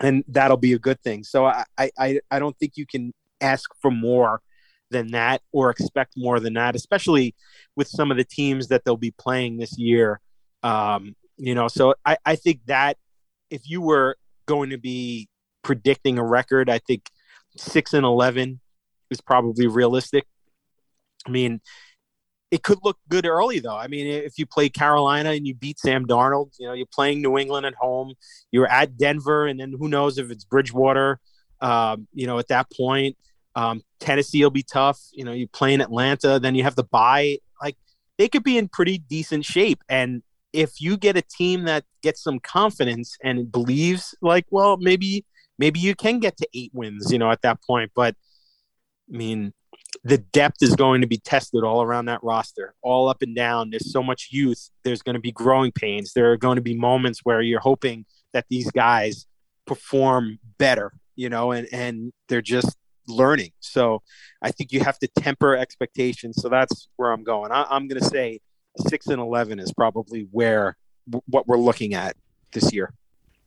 and 0.00 0.24
that'll 0.28 0.56
be 0.56 0.74
a 0.74 0.78
good 0.78 1.00
thing. 1.02 1.24
So 1.24 1.46
I, 1.46 1.64
I, 1.98 2.20
I 2.30 2.38
don't 2.38 2.56
think 2.58 2.76
you 2.76 2.86
can 2.86 3.12
ask 3.40 3.68
for 3.80 3.90
more 3.90 4.40
than 4.90 5.10
that 5.10 5.42
or 5.50 5.70
expect 5.70 6.14
more 6.16 6.38
than 6.38 6.54
that, 6.54 6.76
especially 6.76 7.34
with 7.74 7.88
some 7.88 8.12
of 8.12 8.16
the 8.16 8.24
teams 8.24 8.68
that 8.68 8.84
they'll 8.84 8.96
be 8.96 9.10
playing 9.10 9.56
this 9.56 9.76
year. 9.76 10.20
Um, 10.62 11.16
you 11.36 11.54
know, 11.54 11.66
so 11.68 11.94
I, 12.04 12.16
I 12.24 12.36
think 12.36 12.60
that 12.66 12.96
if 13.50 13.68
you 13.68 13.80
were 13.80 14.16
going 14.46 14.70
to 14.70 14.78
be 14.78 15.28
predicting 15.66 16.16
a 16.16 16.24
record. 16.24 16.70
I 16.70 16.78
think 16.78 17.10
six 17.56 17.92
and 17.92 18.06
eleven 18.06 18.60
is 19.10 19.20
probably 19.20 19.66
realistic. 19.66 20.24
I 21.26 21.30
mean, 21.30 21.60
it 22.52 22.62
could 22.62 22.78
look 22.84 22.98
good 23.08 23.26
early 23.26 23.58
though. 23.58 23.76
I 23.76 23.88
mean, 23.88 24.06
if 24.06 24.38
you 24.38 24.46
play 24.46 24.68
Carolina 24.68 25.30
and 25.30 25.44
you 25.44 25.56
beat 25.56 25.80
Sam 25.80 26.06
Darnold, 26.06 26.52
you 26.60 26.68
know, 26.68 26.72
you're 26.72 26.94
playing 26.94 27.20
New 27.20 27.36
England 27.36 27.66
at 27.66 27.74
home, 27.74 28.14
you're 28.52 28.68
at 28.68 28.96
Denver, 28.96 29.48
and 29.48 29.58
then 29.58 29.74
who 29.76 29.88
knows 29.88 30.18
if 30.18 30.30
it's 30.30 30.44
Bridgewater. 30.44 31.18
Um, 31.60 32.06
you 32.14 32.28
know, 32.28 32.38
at 32.38 32.46
that 32.46 32.68
point, 32.70 33.16
um, 33.56 33.82
Tennessee 33.98 34.44
will 34.44 34.52
be 34.52 34.62
tough. 34.62 35.00
You 35.12 35.24
know, 35.24 35.32
you 35.32 35.48
play 35.48 35.74
in 35.74 35.80
Atlanta, 35.80 36.38
then 36.38 36.54
you 36.54 36.62
have 36.62 36.76
the 36.76 36.84
bye. 36.84 37.38
Like 37.60 37.76
they 38.18 38.28
could 38.28 38.44
be 38.44 38.56
in 38.56 38.68
pretty 38.68 38.98
decent 38.98 39.44
shape, 39.44 39.82
and 39.88 40.22
if 40.52 40.80
you 40.80 40.96
get 40.96 41.16
a 41.16 41.22
team 41.22 41.64
that 41.64 41.82
gets 42.02 42.22
some 42.22 42.38
confidence 42.38 43.18
and 43.24 43.50
believes, 43.50 44.14
like, 44.22 44.46
well, 44.50 44.76
maybe 44.76 45.24
maybe 45.58 45.80
you 45.80 45.94
can 45.94 46.18
get 46.18 46.36
to 46.38 46.48
eight 46.54 46.70
wins, 46.74 47.12
you 47.12 47.18
know, 47.18 47.30
at 47.30 47.42
that 47.42 47.62
point. 47.62 47.90
But 47.94 48.14
I 49.12 49.16
mean, 49.16 49.52
the 50.04 50.18
depth 50.18 50.62
is 50.62 50.74
going 50.76 51.00
to 51.00 51.06
be 51.06 51.18
tested 51.18 51.64
all 51.64 51.82
around 51.82 52.06
that 52.06 52.22
roster, 52.22 52.74
all 52.82 53.08
up 53.08 53.22
and 53.22 53.34
down. 53.34 53.70
There's 53.70 53.92
so 53.92 54.02
much 54.02 54.28
youth. 54.30 54.70
There's 54.84 55.02
going 55.02 55.14
to 55.14 55.20
be 55.20 55.32
growing 55.32 55.72
pains. 55.72 56.12
There 56.12 56.32
are 56.32 56.36
going 56.36 56.56
to 56.56 56.62
be 56.62 56.76
moments 56.76 57.20
where 57.24 57.40
you're 57.40 57.60
hoping 57.60 58.04
that 58.32 58.46
these 58.50 58.70
guys 58.70 59.26
perform 59.66 60.38
better, 60.58 60.92
you 61.14 61.28
know, 61.28 61.52
and, 61.52 61.68
and 61.72 62.12
they're 62.28 62.42
just 62.42 62.76
learning. 63.08 63.52
So 63.60 64.02
I 64.42 64.50
think 64.50 64.72
you 64.72 64.80
have 64.80 64.98
to 65.00 65.08
temper 65.08 65.56
expectations. 65.56 66.36
So 66.40 66.48
that's 66.48 66.88
where 66.96 67.12
I'm 67.12 67.24
going. 67.24 67.52
I, 67.52 67.66
am 67.70 67.88
going 67.88 68.00
to 68.00 68.08
say 68.08 68.40
six 68.88 69.06
and 69.06 69.20
11 69.20 69.58
is 69.58 69.72
probably 69.72 70.28
where 70.30 70.76
what 71.26 71.46
we're 71.46 71.58
looking 71.58 71.94
at 71.94 72.16
this 72.52 72.72
year. 72.72 72.92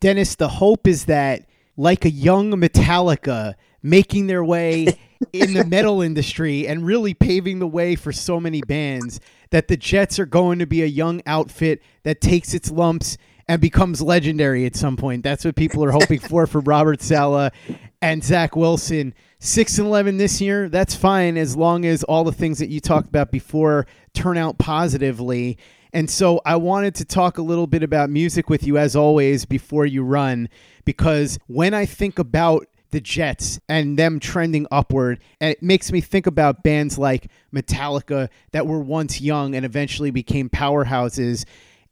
Dennis, 0.00 0.34
the 0.34 0.48
hope 0.48 0.86
is 0.86 1.04
that 1.06 1.49
like 1.76 2.04
a 2.04 2.10
young 2.10 2.52
Metallica 2.52 3.54
making 3.82 4.26
their 4.26 4.44
way 4.44 4.86
in 5.32 5.54
the 5.54 5.64
metal 5.68 6.02
industry 6.02 6.66
and 6.66 6.84
really 6.84 7.14
paving 7.14 7.58
the 7.58 7.66
way 7.66 7.96
for 7.96 8.12
so 8.12 8.38
many 8.38 8.60
bands 8.62 9.20
that 9.50 9.68
the 9.68 9.76
Jets 9.76 10.18
are 10.18 10.26
going 10.26 10.58
to 10.58 10.66
be 10.66 10.82
a 10.82 10.86
young 10.86 11.22
outfit 11.26 11.82
that 12.02 12.20
takes 12.20 12.54
its 12.54 12.70
lumps 12.70 13.16
and 13.48 13.60
becomes 13.60 14.00
legendary 14.00 14.64
at 14.64 14.76
some 14.76 14.96
point. 14.96 15.24
That's 15.24 15.44
what 15.44 15.56
people 15.56 15.84
are 15.84 15.90
hoping 15.90 16.20
for 16.20 16.46
for 16.46 16.60
Robert 16.60 17.02
Saleh 17.02 17.52
and 18.00 18.22
Zach 18.22 18.54
Wilson. 18.54 19.12
Six 19.40 19.78
and 19.78 19.88
eleven 19.88 20.18
this 20.18 20.40
year, 20.40 20.68
that's 20.68 20.94
fine 20.94 21.36
as 21.36 21.56
long 21.56 21.84
as 21.84 22.04
all 22.04 22.22
the 22.22 22.32
things 22.32 22.58
that 22.58 22.68
you 22.68 22.78
talked 22.78 23.08
about 23.08 23.32
before 23.32 23.86
turn 24.14 24.36
out 24.36 24.58
positively. 24.58 25.58
And 25.92 26.08
so 26.08 26.40
I 26.44 26.56
wanted 26.56 26.94
to 26.96 27.04
talk 27.04 27.38
a 27.38 27.42
little 27.42 27.66
bit 27.66 27.82
about 27.82 28.10
music 28.10 28.48
with 28.48 28.66
you, 28.66 28.78
as 28.78 28.94
always, 28.94 29.44
before 29.44 29.86
you 29.86 30.02
run, 30.02 30.48
because 30.84 31.38
when 31.46 31.74
I 31.74 31.86
think 31.86 32.18
about 32.18 32.66
the 32.90 33.00
Jets 33.00 33.60
and 33.68 33.98
them 33.98 34.20
trending 34.20 34.66
upward. 34.70 35.20
And 35.40 35.52
it 35.52 35.62
makes 35.62 35.92
me 35.92 36.00
think 36.00 36.26
about 36.26 36.62
bands 36.62 36.98
like 36.98 37.30
Metallica 37.54 38.28
that 38.52 38.66
were 38.66 38.80
once 38.80 39.20
young 39.20 39.54
and 39.54 39.64
eventually 39.64 40.10
became 40.10 40.48
powerhouses. 40.48 41.44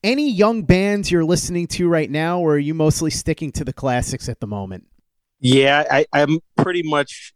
Any 0.03 0.31
young 0.31 0.63
bands 0.63 1.11
you're 1.11 1.25
listening 1.25 1.67
to 1.69 1.89
right 1.89 2.11
now, 2.11 2.41
or 2.41 2.55
are 2.55 2.59
you 2.59 2.75
mostly 2.75 3.11
sticking 3.11 3.53
to 3.53 3.65
the 3.65 3.73
classics 3.73 4.29
at 4.29 4.41
the 4.41 4.47
moment? 4.47 4.87
Yeah, 5.41 5.85
I, 5.91 6.07
I'm 6.13 6.41
pretty 6.57 6.83
much 6.83 7.33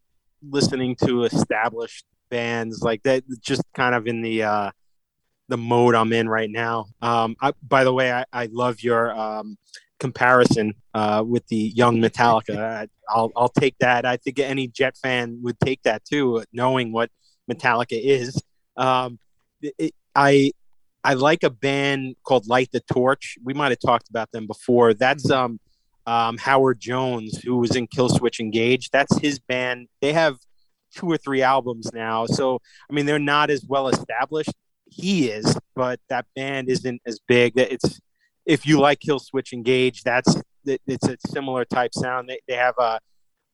listening 0.49 0.97
to 1.05 1.25
established 1.25 2.05
bands 2.31 2.83
like 2.83 3.03
that, 3.05 3.25
just 3.41 3.63
kind 3.75 3.95
of 3.95 4.07
in 4.07 4.23
the 4.23 4.43
uh, 4.45 4.71
the 5.53 5.59
mode 5.59 5.95
I'm 5.95 6.15
in 6.15 6.31
right 6.31 6.49
now. 6.49 6.87
Um, 7.03 7.37
I, 7.39 7.53
by 7.69 7.85
the 7.85 7.93
way, 7.93 8.11
I, 8.11 8.25
I 8.33 8.49
love 8.51 8.83
your 8.83 9.13
um, 9.13 9.59
comparison 10.01 10.73
uh, 10.95 11.23
with 11.27 11.47
the 11.49 11.57
young 11.57 11.99
Metallica. 12.01 12.89
I'll 13.09 13.31
I'll 13.37 13.51
take 13.51 13.77
that. 13.81 14.07
I 14.07 14.17
think 14.17 14.39
any 14.39 14.67
Jet 14.67 14.97
fan 14.97 15.41
would 15.43 15.61
take 15.61 15.83
that 15.83 16.07
too, 16.07 16.43
knowing 16.55 16.91
what 16.91 17.11
Metallica 17.51 18.01
is. 18.03 18.43
Um, 18.79 19.19
it, 19.61 19.95
I 20.17 20.53
I 21.05 21.13
like 21.15 21.43
a 21.43 21.51
band 21.51 22.17
called 22.25 22.49
Light 22.49 22.71
the 22.73 22.81
Torch. 22.81 23.37
We 23.45 23.53
might 23.53 23.73
have 23.73 23.81
talked 23.81 24.09
about 24.09 24.33
them 24.33 24.47
before. 24.47 24.95
That's 24.95 25.31
um 25.31 25.61
um, 26.07 26.39
Howard 26.39 26.81
Jones, 26.81 27.43
who 27.43 27.59
was 27.59 27.77
in 27.77 27.89
Killswitch 27.89 28.41
Engage. 28.41 28.89
That's 28.89 29.19
his 29.19 29.39
band. 29.39 29.89
They 30.01 30.15
have 30.15 30.39
two 30.95 31.11
or 31.11 31.19
three 31.19 31.43
albums 31.43 31.91
now. 31.93 32.27
So, 32.27 32.61
I 32.91 32.95
mean, 32.95 33.07
they're 33.07 33.19
not 33.19 33.51
as 33.51 33.65
well 33.67 33.89
established. 33.89 34.53
He 34.93 35.29
is, 35.29 35.57
but 35.75 36.01
that 36.09 36.27
band 36.37 36.69
isn't 36.69 37.01
as 37.07 37.19
big. 37.27 37.55
That 37.55 37.73
It's 37.73 38.01
if 38.45 38.67
you 38.67 38.81
like 38.81 39.01
Killswitch 39.01 39.53
Engage, 39.53 40.03
that's 40.03 40.37
it's 40.65 41.09
a 41.09 41.17
similar 41.27 41.65
type 41.65 41.95
sound. 41.95 42.29
They, 42.29 42.41
they 42.47 42.55
have 42.55 42.75
a 42.79 43.01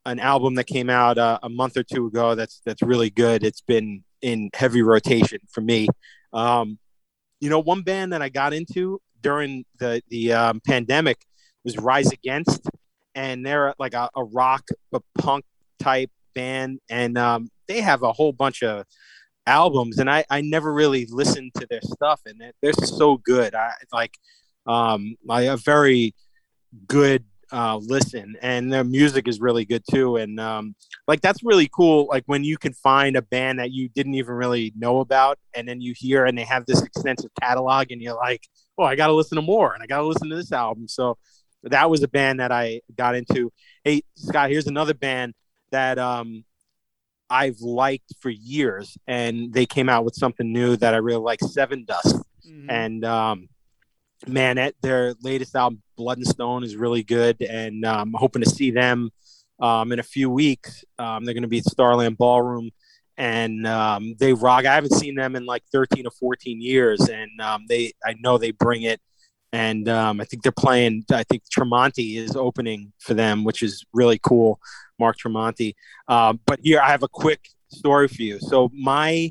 an 0.07 0.18
album 0.18 0.55
that 0.55 0.64
came 0.64 0.88
out 0.88 1.18
uh, 1.18 1.38
a 1.42 1.48
month 1.48 1.77
or 1.77 1.83
two 1.83 2.07
ago. 2.07 2.35
That's 2.35 2.61
that's 2.64 2.83
really 2.83 3.11
good. 3.11 3.44
It's 3.44 3.61
been 3.61 4.05
in 4.22 4.51
heavy 4.55 4.83
rotation 4.83 5.40
for 5.51 5.61
me. 5.61 5.88
Um, 6.33 6.79
you 7.40 7.51
know, 7.51 7.61
one 7.61 7.83
band 7.83 8.12
that 8.12 8.22
I 8.22 8.29
got 8.29 8.53
into 8.53 9.01
during 9.20 9.64
the 9.79 10.03
the 10.09 10.33
um, 10.33 10.61
pandemic 10.66 11.18
was 11.64 11.77
Rise 11.79 12.11
Against, 12.12 12.68
and 13.14 13.44
they're 13.44 13.74
like 13.79 13.94
a, 13.94 14.09
a 14.16 14.24
rock 14.24 14.64
but 14.90 15.03
punk 15.18 15.44
type 15.79 16.11
band, 16.35 16.81
and 16.88 17.16
um, 17.18 17.48
they 17.66 17.81
have 17.81 18.03
a 18.03 18.12
whole 18.12 18.33
bunch 18.33 18.62
of 18.62 18.85
albums, 19.48 19.98
and 19.98 20.11
I 20.11 20.24
I 20.30 20.40
never 20.42 20.72
really 20.72 21.06
listened 21.11 21.52
to 21.54 21.66
their 21.68 21.80
stuff, 21.82 22.20
and 22.26 22.40
they're, 22.40 22.52
they're 22.62 22.72
so 22.87 23.16
good. 23.16 23.54
I 23.54 23.72
like 23.92 24.16
um, 24.66 25.16
like 25.24 25.46
a 25.46 25.56
very 25.56 26.14
good 26.87 27.24
uh, 27.50 27.78
listen, 27.78 28.37
and 28.42 28.72
their 28.72 28.84
music 28.84 29.26
is 29.26 29.40
really 29.40 29.64
good 29.64 29.82
too. 29.90 30.16
And 30.16 30.38
um, 30.38 30.74
like 31.06 31.20
that's 31.20 31.42
really 31.42 31.68
cool. 31.72 32.06
Like 32.08 32.24
when 32.26 32.44
you 32.44 32.58
can 32.58 32.74
find 32.74 33.16
a 33.16 33.22
band 33.22 33.58
that 33.58 33.72
you 33.72 33.88
didn't 33.88 34.14
even 34.14 34.34
really 34.34 34.72
know 34.76 35.00
about, 35.00 35.38
and 35.54 35.66
then 35.66 35.80
you 35.80 35.94
hear 35.96 36.26
and 36.26 36.37
they 36.37 36.44
have 36.44 36.66
this 36.66 36.82
extensive 36.82 37.30
catalog, 37.40 37.90
and 37.90 38.02
you're 38.02 38.16
like, 38.16 38.46
oh, 38.76 38.84
I 38.84 38.96
got 38.96 39.08
to 39.08 39.14
listen 39.14 39.37
to 39.37 39.42
more, 39.42 39.72
and 39.74 39.82
I 39.82 39.87
got 39.87 39.98
to 39.98 40.06
listen 40.06 40.28
to 40.28 40.37
this 40.37 40.52
album. 40.52 40.88
So 40.88 41.16
that 41.64 41.90
was 41.90 42.02
a 42.02 42.08
band 42.08 42.40
that 42.40 42.52
I 42.52 42.82
got 42.96 43.14
into. 43.16 43.50
Hey, 43.82 44.02
Scott, 44.14 44.50
here's 44.50 44.66
another 44.66 44.94
band 44.94 45.34
that 45.70 45.98
um, 45.98 46.44
I've 47.31 47.61
liked 47.61 48.14
for 48.21 48.31
years, 48.31 48.97
and 49.07 49.53
they 49.53 49.67
came 49.67 49.88
out 49.88 50.05
with 50.05 50.14
something 50.14 50.53
new 50.53 50.77
that 50.77 50.95
I 50.95 50.99
really 50.99 51.21
like, 51.21 51.41
Sevendust, 51.41 52.23
mm-hmm. 52.47 52.71
and 52.71 53.05
um, 53.05 53.49
man, 54.27 54.59
at 54.59 54.75
their 54.83 55.14
latest 55.23 55.55
album, 55.55 55.83
Blood 55.97 56.19
and 56.19 56.27
Stone, 56.27 56.64
is 56.64 56.77
really 56.77 57.03
good, 57.03 57.41
and 57.43 57.85
um, 57.85 58.14
I'm 58.14 58.21
hoping 58.21 58.43
to 58.43 58.51
see 58.51 58.71
them 58.71 59.11
um, 59.61 59.93
in 59.93 59.99
a 59.99 60.05
few 60.05 60.31
weeks. 60.31 60.85
Um, 60.99 61.25
they're 61.25 61.35
going 61.35 61.43
to 61.43 61.49
be 61.49 61.59
at 61.59 61.64
Starland 61.64 62.17
Ballroom, 62.17 62.71
and 63.17 63.67
um, 63.67 64.14
they 64.19 64.33
rock. 64.33 64.64
I 64.64 64.75
haven't 64.75 64.95
seen 64.95 65.14
them 65.14 65.37
in 65.37 65.45
like 65.45 65.64
13 65.73 66.07
or 66.07 66.11
14 66.11 66.61
years, 66.61 67.09
and 67.09 67.41
um, 67.41 67.67
they 67.69 67.93
I 68.05 68.14
know 68.19 68.38
they 68.38 68.53
bring 68.53 68.83
it. 68.83 69.01
And 69.52 69.88
um, 69.88 70.20
I 70.20 70.24
think 70.24 70.42
they're 70.42 70.52
playing. 70.52 71.04
I 71.11 71.24
think 71.24 71.42
Tremonti 71.48 72.16
is 72.16 72.37
opening 72.37 72.92
for 72.98 73.14
them, 73.14 73.44
which 73.44 73.62
is 73.62 73.84
really 73.92 74.18
cool. 74.22 74.61
Mark 74.98 75.16
Tremonti. 75.16 75.74
but 76.06 76.61
here 76.62 76.80
I 76.80 76.90
have 76.90 77.02
a 77.02 77.08
quick 77.08 77.48
story 77.68 78.08
for 78.08 78.22
you. 78.22 78.38
So 78.40 78.70
my 78.74 79.30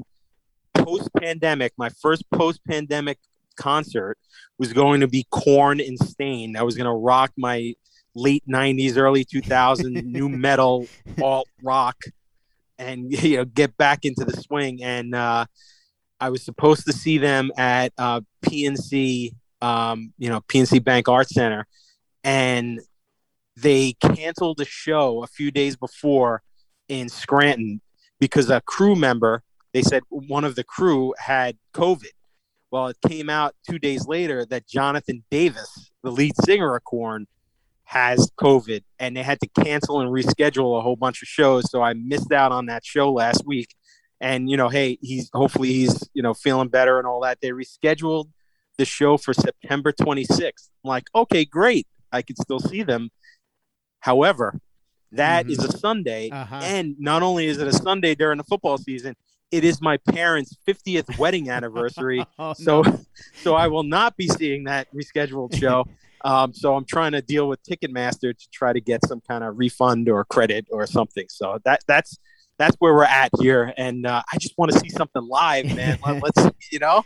post-pandemic, 0.73 1.73
my 1.77 1.89
first 1.89 2.30
post-pandemic 2.32 3.19
concert 3.58 4.17
was 4.58 4.73
going 4.73 5.01
to 5.01 5.08
be 5.08 5.25
Korn 5.30 5.80
and 5.80 5.97
Staind. 5.99 6.58
I 6.58 6.63
was 6.63 6.77
going 6.77 6.86
to 6.86 6.93
rock 6.93 7.32
my 7.38 7.73
late 8.15 8.43
90s, 8.49 8.97
early 8.97 9.25
2000s 9.25 10.03
nu 10.06 10.30
metal, 10.30 10.88
alt 11.21 11.47
rock, 11.62 11.97
and 12.77 13.12
you 13.23 13.38
know 13.38 13.45
get 13.45 13.75
back 13.77 14.06
into 14.06 14.23
the 14.25 14.38
swing. 14.41 14.84
And 14.84 15.13
uh, 15.13 15.45
I 16.19 16.30
was 16.30 16.43
supposed 16.43 16.86
to 16.86 16.93
see 16.93 17.17
them 17.17 17.51
at 17.58 17.93
uh, 17.97 18.21
PNC, 18.45 19.34
um, 19.62 20.13
you 20.17 20.30
know, 20.30 20.41
PNC 20.41 20.84
Bank 20.84 21.08
Art 21.08 21.30
Center, 21.30 21.67
and 22.24 22.80
they 23.56 23.93
canceled 23.93 24.58
the 24.58 24.65
show 24.65 25.24
a 25.24 25.28
few 25.28 25.52
days 25.52 25.76
before 25.76 26.43
in 26.88 27.10
Scranton 27.10 27.82
because 28.20 28.50
a 28.50 28.62
crew 28.62 28.96
member, 28.96 29.43
they 29.74 29.82
said 29.82 30.04
one 30.10 30.43
of 30.43 30.56
the 30.56 30.63
crew 30.63 31.13
had 31.17 31.58
COVID. 31.74 32.12
Well, 32.70 32.88
it 32.88 32.98
came 33.08 33.30
out 33.30 33.56
two 33.67 33.80
days 33.80 34.08
later 34.08 34.46
that 34.46 34.67
Jonathan 34.67 35.24
Davis, 35.32 35.91
the 36.04 36.12
lead 36.12 36.34
singer 36.43 36.76
of 36.76 36.84
Korn, 36.84 37.28
has 37.86 38.30
COVID, 38.38 38.84
and 39.00 39.15
they 39.15 39.24
had 39.24 39.39
to 39.39 39.48
cancel 39.63 40.02
and 40.02 40.12
reschedule 40.12 40.78
a 40.78 40.82
whole 40.82 40.98
bunch 40.98 41.22
of 41.22 41.30
shows. 41.30 41.72
So 41.72 41.82
I 41.82 41.93
missed 41.93 42.34
out 42.34 42.52
on 42.52 42.65
that 42.65 42.86
show 42.86 43.12
last 43.13 43.43
week. 43.46 43.74
And 44.20 44.50
you 44.50 44.58
know, 44.58 44.67
hey, 44.67 44.98
he's 45.02 45.30
hopefully 45.34 45.72
he's 45.72 46.10
you 46.13 46.22
know 46.22 46.34
feeling 46.34 46.67
better 46.67 46.98
and 46.98 47.08
all 47.08 47.22
that. 47.22 47.39
They 47.41 47.50
rescheduled 47.50 48.30
the 48.78 48.86
show 48.86 49.18
for 49.18 49.34
September 49.34 49.92
26th. 49.92 50.70
I'm 50.84 50.90
like, 50.90 51.08
okay, 51.13 51.46
great, 51.46 51.88
I 52.12 52.22
could 52.22 52.38
still 52.38 52.60
see 52.60 52.84
them. 52.84 53.10
However, 54.00 54.60
that 55.13 55.46
mm-hmm. 55.46 55.52
is 55.52 55.63
a 55.63 55.78
Sunday, 55.78 56.30
uh-huh. 56.30 56.62
and 56.63 56.96
not 57.00 57.24
only 57.24 57.48
is 57.48 57.60
it 57.60 57.68
a 57.68 57.74
Sunday 57.74 58.16
during 58.16 58.38
the 58.38 58.44
football 58.44 58.78
season, 58.78 59.16
it 59.52 59.63
is 59.63 59.82
my 59.82 59.98
parents' 59.98 60.58
50th 60.68 61.18
wedding 61.18 61.50
anniversary. 61.50 62.26
oh, 62.40 62.54
so 62.54 62.82
no. 62.82 63.00
so 63.42 63.56
I 63.56 63.68
will 63.68 63.84
not 63.84 64.18
be 64.18 64.28
seeing 64.28 64.66
that 64.66 64.88
rescheduled 64.94 65.58
show. 65.58 65.86
Um, 66.26 66.52
so 66.52 66.76
I'm 66.76 66.84
trying 66.84 67.12
to 67.12 67.22
deal 67.22 67.48
with 67.48 67.62
Ticketmaster 67.63 68.36
to 68.36 68.50
try 68.50 68.74
to 68.74 68.82
get 68.82 69.06
some 69.06 69.22
kind 69.22 69.44
of 69.44 69.60
refund 69.60 70.10
or 70.10 70.26
credit 70.26 70.66
or 70.72 70.88
something. 70.88 71.28
So 71.30 71.60
that 71.63 71.82
that's 71.88 72.18
that's 72.58 72.76
where 72.80 72.93
we're 72.93 73.04
at 73.04 73.30
here, 73.39 73.74
and 73.78 74.06
uh, 74.06 74.24
I 74.32 74.38
just 74.38 74.58
want 74.58 74.72
to 74.72 74.80
see 74.80 74.89
something 74.89 75.28
live, 75.28 75.65
man. 75.76 76.00
let's 76.06 76.50
you 76.72 76.80
know, 76.80 77.04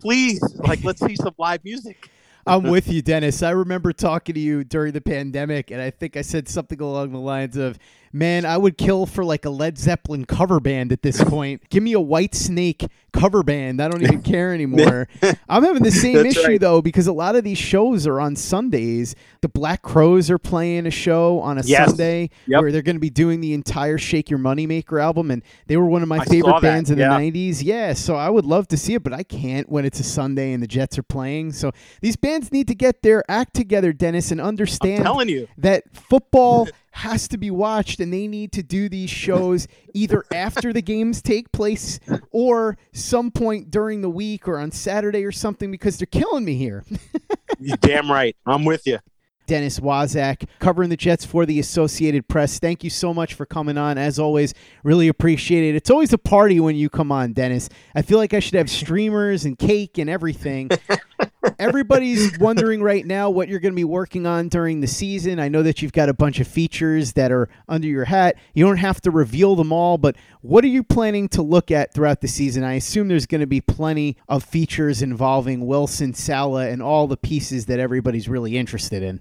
please, 0.00 0.42
like 0.58 0.84
let's 0.84 1.04
see 1.04 1.16
some 1.16 1.34
live 1.38 1.64
music. 1.64 2.10
I'm 2.46 2.64
with 2.64 2.88
you, 2.88 3.00
Dennis. 3.00 3.42
I 3.42 3.50
remember 3.50 3.94
talking 3.94 4.34
to 4.34 4.40
you 4.40 4.64
during 4.64 4.92
the 4.92 5.00
pandemic, 5.00 5.70
and 5.70 5.80
I 5.80 5.90
think 5.90 6.14
I 6.16 6.20
said 6.20 6.46
something 6.46 6.78
along 6.78 7.12
the 7.12 7.18
lines 7.18 7.56
of, 7.56 7.78
Man, 8.14 8.44
I 8.44 8.56
would 8.56 8.78
kill 8.78 9.06
for 9.06 9.24
like 9.24 9.44
a 9.44 9.50
Led 9.50 9.76
Zeppelin 9.76 10.24
cover 10.24 10.60
band 10.60 10.92
at 10.92 11.02
this 11.02 11.22
point. 11.24 11.68
Give 11.68 11.82
me 11.82 11.94
a 11.94 11.98
Whitesnake 11.98 12.88
cover 13.12 13.42
band. 13.42 13.82
I 13.82 13.88
don't 13.88 14.02
even 14.02 14.22
care 14.22 14.54
anymore. 14.54 15.08
I'm 15.48 15.64
having 15.64 15.82
the 15.82 15.90
same 15.90 16.24
issue 16.24 16.46
right. 16.46 16.60
though 16.60 16.80
because 16.80 17.08
a 17.08 17.12
lot 17.12 17.34
of 17.34 17.42
these 17.42 17.58
shows 17.58 18.06
are 18.06 18.20
on 18.20 18.36
Sundays. 18.36 19.16
The 19.40 19.48
Black 19.48 19.82
Crowes 19.82 20.30
are 20.30 20.38
playing 20.38 20.86
a 20.86 20.92
show 20.92 21.40
on 21.40 21.58
a 21.58 21.62
yes. 21.62 21.88
Sunday 21.88 22.30
yep. 22.46 22.60
where 22.60 22.70
they're 22.70 22.82
going 22.82 22.94
to 22.94 23.00
be 23.00 23.10
doing 23.10 23.40
the 23.40 23.52
entire 23.52 23.98
Shake 23.98 24.30
Your 24.30 24.38
Moneymaker 24.38 25.02
album, 25.02 25.32
and 25.32 25.42
they 25.66 25.76
were 25.76 25.86
one 25.86 26.02
of 26.02 26.08
my 26.08 26.18
I 26.18 26.24
favorite 26.24 26.60
bands 26.60 26.92
in 26.92 26.98
yeah. 26.98 27.18
the 27.18 27.32
'90s. 27.32 27.64
Yeah, 27.64 27.94
so 27.94 28.14
I 28.14 28.30
would 28.30 28.44
love 28.44 28.68
to 28.68 28.76
see 28.76 28.94
it, 28.94 29.02
but 29.02 29.12
I 29.12 29.24
can't 29.24 29.68
when 29.68 29.84
it's 29.84 29.98
a 29.98 30.04
Sunday 30.04 30.52
and 30.52 30.62
the 30.62 30.68
Jets 30.68 30.98
are 30.98 31.02
playing. 31.02 31.50
So 31.50 31.72
these 32.00 32.14
bands 32.14 32.52
need 32.52 32.68
to 32.68 32.76
get 32.76 33.02
their 33.02 33.28
act 33.28 33.54
together, 33.54 33.92
Dennis, 33.92 34.30
and 34.30 34.40
understand 34.40 35.00
I'm 35.00 35.04
telling 35.04 35.28
you. 35.28 35.48
that 35.58 35.82
football 35.92 36.68
has 36.94 37.26
to 37.28 37.36
be 37.36 37.50
watched 37.50 38.00
and 38.00 38.12
they 38.12 38.26
need 38.28 38.52
to 38.52 38.62
do 38.62 38.88
these 38.88 39.10
shows 39.10 39.66
either 39.94 40.24
after 40.32 40.72
the 40.72 40.82
games 40.82 41.20
take 41.20 41.50
place 41.52 41.98
or 42.30 42.78
some 42.92 43.30
point 43.30 43.70
during 43.70 44.00
the 44.00 44.08
week 44.08 44.46
or 44.46 44.58
on 44.58 44.70
Saturday 44.70 45.24
or 45.24 45.32
something 45.32 45.70
because 45.70 45.98
they're 45.98 46.06
killing 46.06 46.44
me 46.44 46.56
here. 46.56 46.84
you 47.58 47.76
damn 47.78 48.10
right. 48.10 48.36
I'm 48.46 48.64
with 48.64 48.86
you. 48.86 48.98
Dennis 49.46 49.78
Waszak, 49.78 50.48
covering 50.58 50.88
the 50.88 50.96
Jets 50.96 51.24
for 51.24 51.44
the 51.44 51.60
Associated 51.60 52.26
Press. 52.28 52.58
Thank 52.58 52.82
you 52.82 52.90
so 52.90 53.12
much 53.12 53.34
for 53.34 53.44
coming 53.44 53.76
on. 53.76 53.98
As 53.98 54.18
always, 54.18 54.54
really 54.82 55.08
appreciate 55.08 55.68
it. 55.68 55.76
It's 55.76 55.90
always 55.90 56.12
a 56.12 56.18
party 56.18 56.60
when 56.60 56.76
you 56.76 56.88
come 56.88 57.12
on, 57.12 57.32
Dennis. 57.32 57.68
I 57.94 58.02
feel 58.02 58.18
like 58.18 58.32
I 58.32 58.40
should 58.40 58.54
have 58.54 58.70
streamers 58.70 59.44
and 59.44 59.58
cake 59.58 59.98
and 59.98 60.08
everything. 60.08 60.70
Everybody's 61.58 62.38
wondering 62.38 62.82
right 62.82 63.06
now 63.06 63.30
what 63.30 63.48
you're 63.48 63.60
going 63.60 63.72
to 63.72 63.76
be 63.76 63.84
working 63.84 64.26
on 64.26 64.48
during 64.48 64.80
the 64.80 64.86
season. 64.86 65.38
I 65.38 65.48
know 65.48 65.62
that 65.62 65.82
you've 65.82 65.92
got 65.92 66.08
a 66.08 66.14
bunch 66.14 66.40
of 66.40 66.48
features 66.48 67.12
that 67.14 67.30
are 67.32 67.48
under 67.68 67.86
your 67.86 68.04
hat. 68.04 68.36
You 68.54 68.64
don't 68.64 68.78
have 68.78 69.00
to 69.02 69.10
reveal 69.10 69.56
them 69.56 69.72
all, 69.72 69.98
but 69.98 70.16
what 70.40 70.64
are 70.64 70.68
you 70.68 70.82
planning 70.82 71.28
to 71.28 71.42
look 71.42 71.70
at 71.70 71.94
throughout 71.94 72.20
the 72.20 72.28
season? 72.28 72.64
I 72.64 72.74
assume 72.74 73.08
there's 73.08 73.26
going 73.26 73.40
to 73.40 73.46
be 73.46 73.60
plenty 73.60 74.16
of 74.28 74.44
features 74.44 75.02
involving 75.02 75.66
Wilson, 75.66 76.14
Saleh, 76.14 76.72
and 76.72 76.82
all 76.82 77.06
the 77.06 77.16
pieces 77.16 77.66
that 77.66 77.78
everybody's 77.78 78.28
really 78.28 78.56
interested 78.56 79.02
in. 79.02 79.20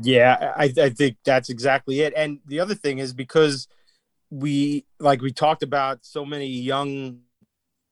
Yeah, 0.00 0.52
I, 0.56 0.72
I 0.80 0.90
think 0.90 1.16
that's 1.24 1.48
exactly 1.50 2.00
it. 2.00 2.12
And 2.16 2.38
the 2.46 2.60
other 2.60 2.74
thing 2.74 2.98
is 2.98 3.12
because 3.12 3.66
we, 4.30 4.86
like 5.00 5.22
we 5.22 5.32
talked 5.32 5.62
about, 5.62 6.04
so 6.04 6.24
many 6.24 6.46
young 6.46 7.20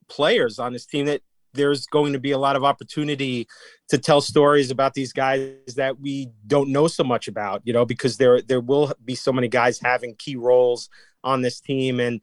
players 0.08 0.58
on 0.58 0.72
this 0.72 0.86
team 0.86 1.06
that 1.06 1.22
there's 1.56 1.86
going 1.86 2.12
to 2.12 2.18
be 2.18 2.32
a 2.32 2.38
lot 2.38 2.56
of 2.56 2.64
opportunity 2.64 3.46
to 3.88 3.98
tell 3.98 4.20
stories 4.20 4.70
about 4.70 4.94
these 4.94 5.12
guys 5.12 5.52
that 5.76 6.00
we 6.00 6.30
don't 6.46 6.70
know 6.70 6.86
so 6.86 7.04
much 7.04 7.28
about, 7.28 7.62
you 7.64 7.72
know, 7.72 7.84
because 7.84 8.16
there 8.16 8.42
there 8.42 8.60
will 8.60 8.92
be 9.04 9.14
so 9.14 9.32
many 9.32 9.48
guys 9.48 9.78
having 9.78 10.14
key 10.16 10.36
roles 10.36 10.88
on 11.24 11.42
this 11.42 11.60
team 11.60 12.00
and 12.00 12.20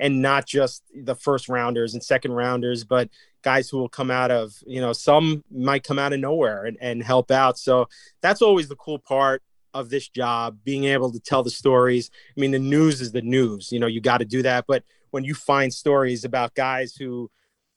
and 0.00 0.20
not 0.20 0.46
just 0.46 0.82
the 1.04 1.14
first 1.14 1.48
rounders 1.48 1.94
and 1.94 2.02
second 2.02 2.32
rounders, 2.32 2.82
but 2.82 3.08
guys 3.42 3.68
who 3.68 3.78
will 3.78 3.88
come 3.88 4.10
out 4.10 4.30
of, 4.30 4.52
you 4.66 4.80
know, 4.80 4.92
some 4.92 5.44
might 5.50 5.84
come 5.84 5.98
out 5.98 6.12
of 6.12 6.20
nowhere 6.20 6.64
and, 6.64 6.76
and 6.80 7.02
help 7.02 7.30
out. 7.30 7.58
So 7.58 7.88
that's 8.20 8.42
always 8.42 8.68
the 8.68 8.76
cool 8.76 8.98
part 8.98 9.42
of 9.74 9.90
this 9.90 10.08
job, 10.08 10.58
being 10.64 10.84
able 10.84 11.12
to 11.12 11.20
tell 11.20 11.42
the 11.42 11.50
stories. 11.50 12.10
I 12.36 12.40
mean, 12.40 12.50
the 12.50 12.58
news 12.58 13.00
is 13.00 13.12
the 13.12 13.22
news, 13.22 13.70
you 13.70 13.78
know, 13.78 13.86
you 13.86 14.00
got 14.00 14.18
to 14.18 14.24
do 14.24 14.42
that. 14.42 14.64
But 14.66 14.82
when 15.10 15.24
you 15.24 15.34
find 15.34 15.72
stories 15.72 16.24
about 16.24 16.54
guys 16.54 16.94
who, 16.94 17.30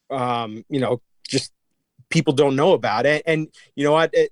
um, 0.10 0.64
you 0.70 0.80
know, 0.80 1.02
just 1.28 1.52
people 2.10 2.34
don't 2.34 2.56
know 2.56 2.74
about 2.74 3.06
it. 3.06 3.24
And 3.26 3.48
you 3.76 3.84
know 3.84 3.92
what? 3.94 4.12
It, 4.14 4.32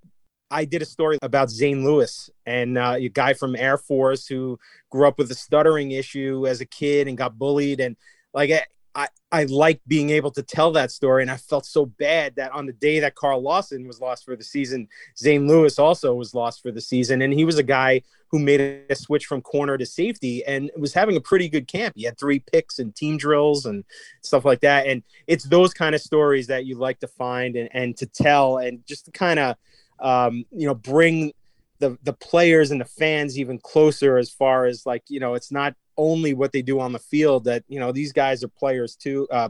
I 0.52 0.66
did 0.66 0.84
a 0.84 0.86
story 0.86 1.18
about 1.22 1.50
Zane 1.50 1.84
Lewis 1.84 2.30
and 2.46 2.78
uh, 2.78 2.96
a 2.98 3.10
guy 3.10 3.34
from 3.34 3.56
Air 3.56 3.78
Force 3.78 4.28
who 4.28 4.60
grew 4.92 5.08
up 5.08 5.18
with 5.18 5.32
a 5.32 5.36
stuttering 5.36 5.92
issue 5.92 6.46
as 6.48 6.62
a 6.62 6.66
kid 6.66 7.08
and 7.08 7.18
got 7.18 7.40
bullied. 7.40 7.80
And 7.80 7.98
like, 8.34 8.52
I, 8.96 9.08
I 9.32 9.44
like 9.46 9.82
being 9.88 10.12
able 10.12 10.32
to 10.32 10.44
tell 10.44 10.72
that 10.74 10.92
story. 10.92 11.22
And 11.22 11.32
I 11.32 11.38
felt 11.38 11.66
so 11.66 11.86
bad 11.86 12.36
that 12.36 12.52
on 12.52 12.66
the 12.66 12.74
day 12.74 13.00
that 13.00 13.16
Carl 13.16 13.42
Lawson 13.42 13.88
was 13.88 14.00
lost 14.00 14.26
for 14.26 14.36
the 14.36 14.44
season, 14.44 14.88
Zane 15.18 15.48
Lewis 15.48 15.80
also 15.80 16.14
was 16.14 16.34
lost 16.34 16.62
for 16.62 16.72
the 16.72 16.82
season. 16.82 17.22
And 17.22 17.34
he 17.34 17.46
was 17.46 17.58
a 17.58 17.64
guy 17.64 18.02
who 18.30 18.40
made 18.40 18.60
a 18.90 18.96
switch 18.96 19.26
from 19.26 19.42
corner 19.42 19.78
to 19.78 19.86
safety 19.86 20.44
and 20.46 20.72
was 20.78 20.94
having 20.94 21.16
a 21.16 21.22
pretty 21.22 21.50
good 21.50 21.68
camp. 21.68 21.94
He 21.96 22.04
had 22.04 22.20
three 22.20 22.40
picks 22.40 22.80
and 22.80 22.96
team 22.96 23.18
drills 23.18 23.66
and 23.66 23.84
stuff 24.22 24.46
like 24.46 24.62
that. 24.62 24.88
And 24.88 25.04
it's 25.28 25.44
those 25.44 25.74
kind 25.74 25.96
of 25.96 26.02
stories 26.02 26.48
that 26.48 26.66
you 26.66 26.78
like 26.78 27.00
to 27.00 27.08
find 27.08 27.56
and, 27.56 27.70
and 27.74 27.98
to 27.98 28.06
tell 28.06 28.58
and 28.58 28.86
just 28.88 29.06
to 29.06 29.12
kind 29.12 29.40
of, 29.40 29.56
um, 30.00 30.46
you 30.52 30.68
know, 30.68 30.76
bring 30.76 31.34
the 31.80 31.98
the 32.04 32.14
players 32.14 32.72
and 32.72 32.80
the 32.80 32.86
fans 32.86 33.38
even 33.38 33.60
closer 33.60 34.18
as 34.18 34.30
far 34.30 34.66
as 34.66 34.86
like 34.86 35.04
you 35.08 35.20
know 35.20 35.34
it's 35.34 35.52
not 35.52 35.76
only 35.98 36.34
what 36.34 36.52
they 36.52 36.62
do 36.62 36.80
on 36.80 36.92
the 36.92 37.00
field 37.00 37.44
that 37.46 37.64
you 37.68 37.80
know 37.80 37.92
these 37.92 38.12
guys 38.12 38.44
are 38.44 38.48
players 38.50 38.96
too 38.96 39.28
uh, 39.32 39.50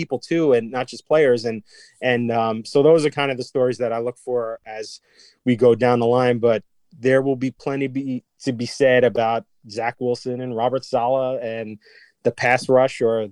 people 0.00 0.18
too 0.18 0.54
and 0.54 0.70
not 0.70 0.86
just 0.86 1.06
players. 1.06 1.44
And 1.44 1.62
and 2.00 2.30
um, 2.32 2.64
so 2.64 2.82
those 2.82 3.04
are 3.04 3.10
kind 3.10 3.30
of 3.30 3.36
the 3.36 3.44
stories 3.44 3.78
that 3.78 3.92
i 3.92 3.98
look 3.98 4.18
for 4.18 4.58
as 4.64 5.00
we 5.44 5.56
go 5.56 5.74
down 5.74 6.00
the 6.00 6.06
line. 6.06 6.38
But 6.38 6.64
there 6.98 7.22
will 7.22 7.36
be 7.36 7.50
plenty 7.50 7.86
be, 7.86 8.24
to 8.40 8.52
be 8.52 8.66
said 8.66 9.04
about 9.04 9.44
zach 9.68 9.96
wilson 10.00 10.40
and 10.40 10.56
robert 10.56 10.84
saleh 10.84 11.38
and 11.42 11.78
the 12.22 12.32
pass 12.32 12.68
rush 12.68 13.00
or 13.02 13.28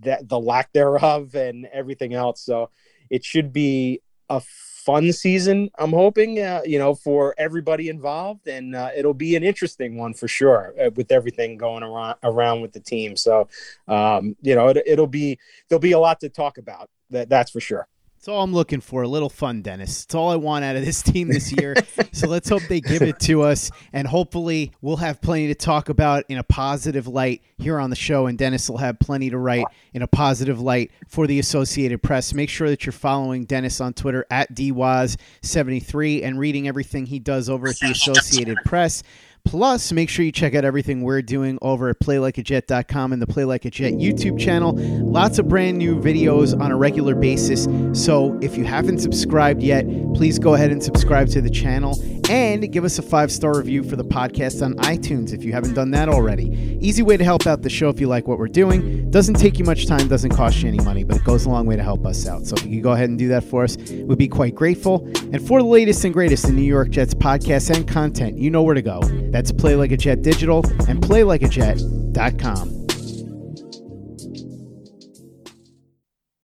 that 0.00 0.28
the 0.28 0.38
lack 0.38 0.72
thereof 0.72 1.34
and 1.34 1.66
everything 1.72 2.14
else. 2.14 2.42
So 2.44 2.70
it 3.10 3.24
should 3.24 3.52
be 3.52 4.00
a 4.28 4.42
fun 4.84 5.12
season. 5.12 5.70
I'm 5.78 5.92
hoping, 5.92 6.40
uh, 6.40 6.62
you 6.64 6.78
know, 6.78 6.94
for 6.94 7.34
everybody 7.38 7.88
involved, 7.88 8.48
and 8.48 8.74
uh, 8.74 8.90
it'll 8.96 9.14
be 9.14 9.36
an 9.36 9.44
interesting 9.44 9.96
one 9.96 10.14
for 10.14 10.28
sure 10.28 10.74
uh, 10.80 10.90
with 10.94 11.12
everything 11.12 11.56
going 11.56 11.82
around 11.82 12.16
around 12.22 12.62
with 12.62 12.72
the 12.72 12.80
team. 12.80 13.16
So, 13.16 13.48
um, 13.88 14.36
you 14.42 14.54
know, 14.54 14.68
it, 14.68 14.82
it'll 14.86 15.06
be 15.06 15.38
there'll 15.68 15.80
be 15.80 15.92
a 15.92 15.98
lot 15.98 16.20
to 16.20 16.28
talk 16.28 16.58
about. 16.58 16.90
That 17.10 17.28
that's 17.28 17.50
for 17.50 17.60
sure. 17.60 17.86
It's 18.22 18.28
all 18.28 18.44
I'm 18.44 18.54
looking 18.54 18.80
for. 18.80 19.02
A 19.02 19.08
little 19.08 19.28
fun, 19.28 19.62
Dennis. 19.62 20.04
It's 20.04 20.14
all 20.14 20.30
I 20.30 20.36
want 20.36 20.64
out 20.64 20.76
of 20.76 20.84
this 20.84 21.02
team 21.02 21.26
this 21.26 21.50
year. 21.50 21.74
so 22.12 22.28
let's 22.28 22.48
hope 22.48 22.62
they 22.68 22.80
give 22.80 23.02
it 23.02 23.18
to 23.22 23.42
us. 23.42 23.68
And 23.92 24.06
hopefully, 24.06 24.70
we'll 24.80 24.98
have 24.98 25.20
plenty 25.20 25.48
to 25.48 25.56
talk 25.56 25.88
about 25.88 26.26
in 26.28 26.38
a 26.38 26.44
positive 26.44 27.08
light 27.08 27.42
here 27.58 27.80
on 27.80 27.90
the 27.90 27.96
show. 27.96 28.28
And 28.28 28.38
Dennis 28.38 28.70
will 28.70 28.78
have 28.78 29.00
plenty 29.00 29.30
to 29.30 29.38
write 29.38 29.66
in 29.92 30.02
a 30.02 30.06
positive 30.06 30.60
light 30.60 30.92
for 31.08 31.26
the 31.26 31.40
Associated 31.40 32.00
Press. 32.00 32.32
Make 32.32 32.48
sure 32.48 32.70
that 32.70 32.86
you're 32.86 32.92
following 32.92 33.44
Dennis 33.44 33.80
on 33.80 33.92
Twitter 33.92 34.24
at 34.30 34.54
DWaz73 34.54 36.22
and 36.22 36.38
reading 36.38 36.68
everything 36.68 37.06
he 37.06 37.18
does 37.18 37.48
over 37.48 37.66
at 37.66 37.80
the 37.80 37.90
Associated 37.90 38.56
Press. 38.64 39.02
Plus, 39.44 39.92
make 39.92 40.08
sure 40.08 40.24
you 40.24 40.32
check 40.32 40.54
out 40.54 40.64
everything 40.64 41.02
we're 41.02 41.20
doing 41.20 41.58
over 41.60 41.90
at 41.90 41.98
playlikeajet.com 42.00 43.12
and 43.12 43.20
the 43.20 43.26
Play 43.26 43.44
Like 43.44 43.64
a 43.64 43.70
Jet 43.70 43.92
YouTube 43.94 44.38
channel. 44.38 44.72
Lots 44.76 45.38
of 45.38 45.48
brand 45.48 45.76
new 45.76 46.00
videos 46.00 46.58
on 46.58 46.70
a 46.70 46.76
regular 46.76 47.14
basis. 47.14 47.64
So 47.92 48.38
if 48.40 48.56
you 48.56 48.64
haven't 48.64 49.00
subscribed 49.00 49.62
yet, 49.62 49.84
please 50.14 50.38
go 50.38 50.54
ahead 50.54 50.70
and 50.70 50.82
subscribe 50.82 51.28
to 51.30 51.42
the 51.42 51.50
channel 51.50 52.00
and 52.30 52.72
give 52.72 52.84
us 52.84 52.98
a 52.98 53.02
five 53.02 53.30
star 53.30 53.58
review 53.58 53.82
for 53.82 53.96
the 53.96 54.04
podcast 54.04 54.64
on 54.64 54.74
iTunes 54.76 55.32
if 55.34 55.44
you 55.44 55.52
haven't 55.52 55.74
done 55.74 55.90
that 55.90 56.08
already. 56.08 56.78
Easy 56.80 57.02
way 57.02 57.16
to 57.16 57.24
help 57.24 57.46
out 57.46 57.62
the 57.62 57.70
show 57.70 57.88
if 57.88 58.00
you 58.00 58.06
like 58.06 58.26
what 58.26 58.38
we're 58.38 58.48
doing. 58.48 59.10
Doesn't 59.10 59.34
take 59.34 59.58
you 59.58 59.64
much 59.64 59.86
time, 59.86 60.08
doesn't 60.08 60.30
cost 60.30 60.62
you 60.62 60.68
any 60.68 60.80
money, 60.80 61.04
but 61.04 61.16
it 61.16 61.24
goes 61.24 61.44
a 61.44 61.50
long 61.50 61.66
way 61.66 61.76
to 61.76 61.82
help 61.82 62.06
us 62.06 62.26
out. 62.26 62.46
So 62.46 62.54
if 62.56 62.64
you 62.64 62.76
could 62.76 62.84
go 62.84 62.92
ahead 62.92 63.10
and 63.10 63.18
do 63.18 63.28
that 63.28 63.44
for 63.44 63.64
us, 63.64 63.76
we'd 63.76 64.16
be 64.16 64.28
quite 64.28 64.54
grateful. 64.54 65.06
And 65.32 65.46
for 65.46 65.60
the 65.60 65.68
latest 65.68 66.04
and 66.04 66.14
greatest 66.14 66.46
in 66.46 66.56
New 66.56 66.62
York 66.62 66.90
Jets 66.90 67.12
podcasts 67.12 67.74
and 67.74 67.86
content, 67.86 68.38
you 68.38 68.50
know 68.50 68.62
where 68.62 68.74
to 68.74 68.82
go. 68.82 69.00
That's 69.32 69.50
Play 69.50 69.74
Like 69.76 69.92
a 69.92 69.96
Jet 69.96 70.22
Digital 70.22 70.58
and 70.88 71.02
PlayLikeAJet.com. 71.02 72.78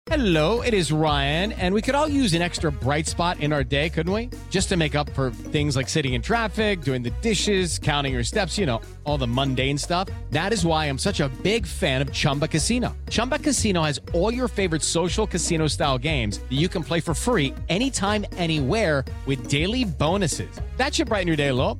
Hello, 0.07 0.61
it 0.61 0.73
is 0.73 0.91
Ryan, 0.91 1.51
and 1.53 1.73
we 1.73 1.81
could 1.81 1.95
all 1.95 2.07
use 2.07 2.33
an 2.35 2.41
extra 2.43 2.71
bright 2.71 3.07
spot 3.07 3.39
in 3.39 3.51
our 3.51 3.63
day, 3.63 3.89
couldn't 3.89 4.13
we? 4.13 4.29
Just 4.51 4.69
to 4.69 4.77
make 4.77 4.93
up 4.93 5.09
for 5.09 5.31
things 5.31 5.75
like 5.75 5.89
sitting 5.89 6.13
in 6.13 6.21
traffic, 6.21 6.81
doing 6.81 7.01
the 7.01 7.09
dishes, 7.21 7.79
counting 7.79 8.13
your 8.13 8.23
steps, 8.23 8.57
you 8.57 8.67
know, 8.67 8.79
all 9.03 9.17
the 9.17 9.27
mundane 9.27 9.79
stuff. 9.79 10.07
That 10.29 10.53
is 10.53 10.63
why 10.63 10.85
I'm 10.85 10.99
such 10.99 11.19
a 11.21 11.27
big 11.41 11.65
fan 11.65 12.01
of 12.03 12.13
Chumba 12.13 12.47
Casino. 12.47 12.95
Chumba 13.09 13.39
Casino 13.39 13.81
has 13.81 13.99
all 14.13 14.31
your 14.31 14.47
favorite 14.47 14.83
social 14.83 15.25
casino 15.27 15.67
style 15.67 15.97
games 15.97 16.37
that 16.37 16.55
you 16.55 16.69
can 16.69 16.83
play 16.83 16.99
for 16.99 17.15
free 17.15 17.53
anytime, 17.67 18.25
anywhere 18.37 19.03
with 19.25 19.47
daily 19.47 19.85
bonuses. 19.85 20.61
That 20.77 20.93
should 20.93 21.09
brighten 21.09 21.27
your 21.27 21.37
day 21.37 21.49
a 21.49 21.53
little. 21.53 21.79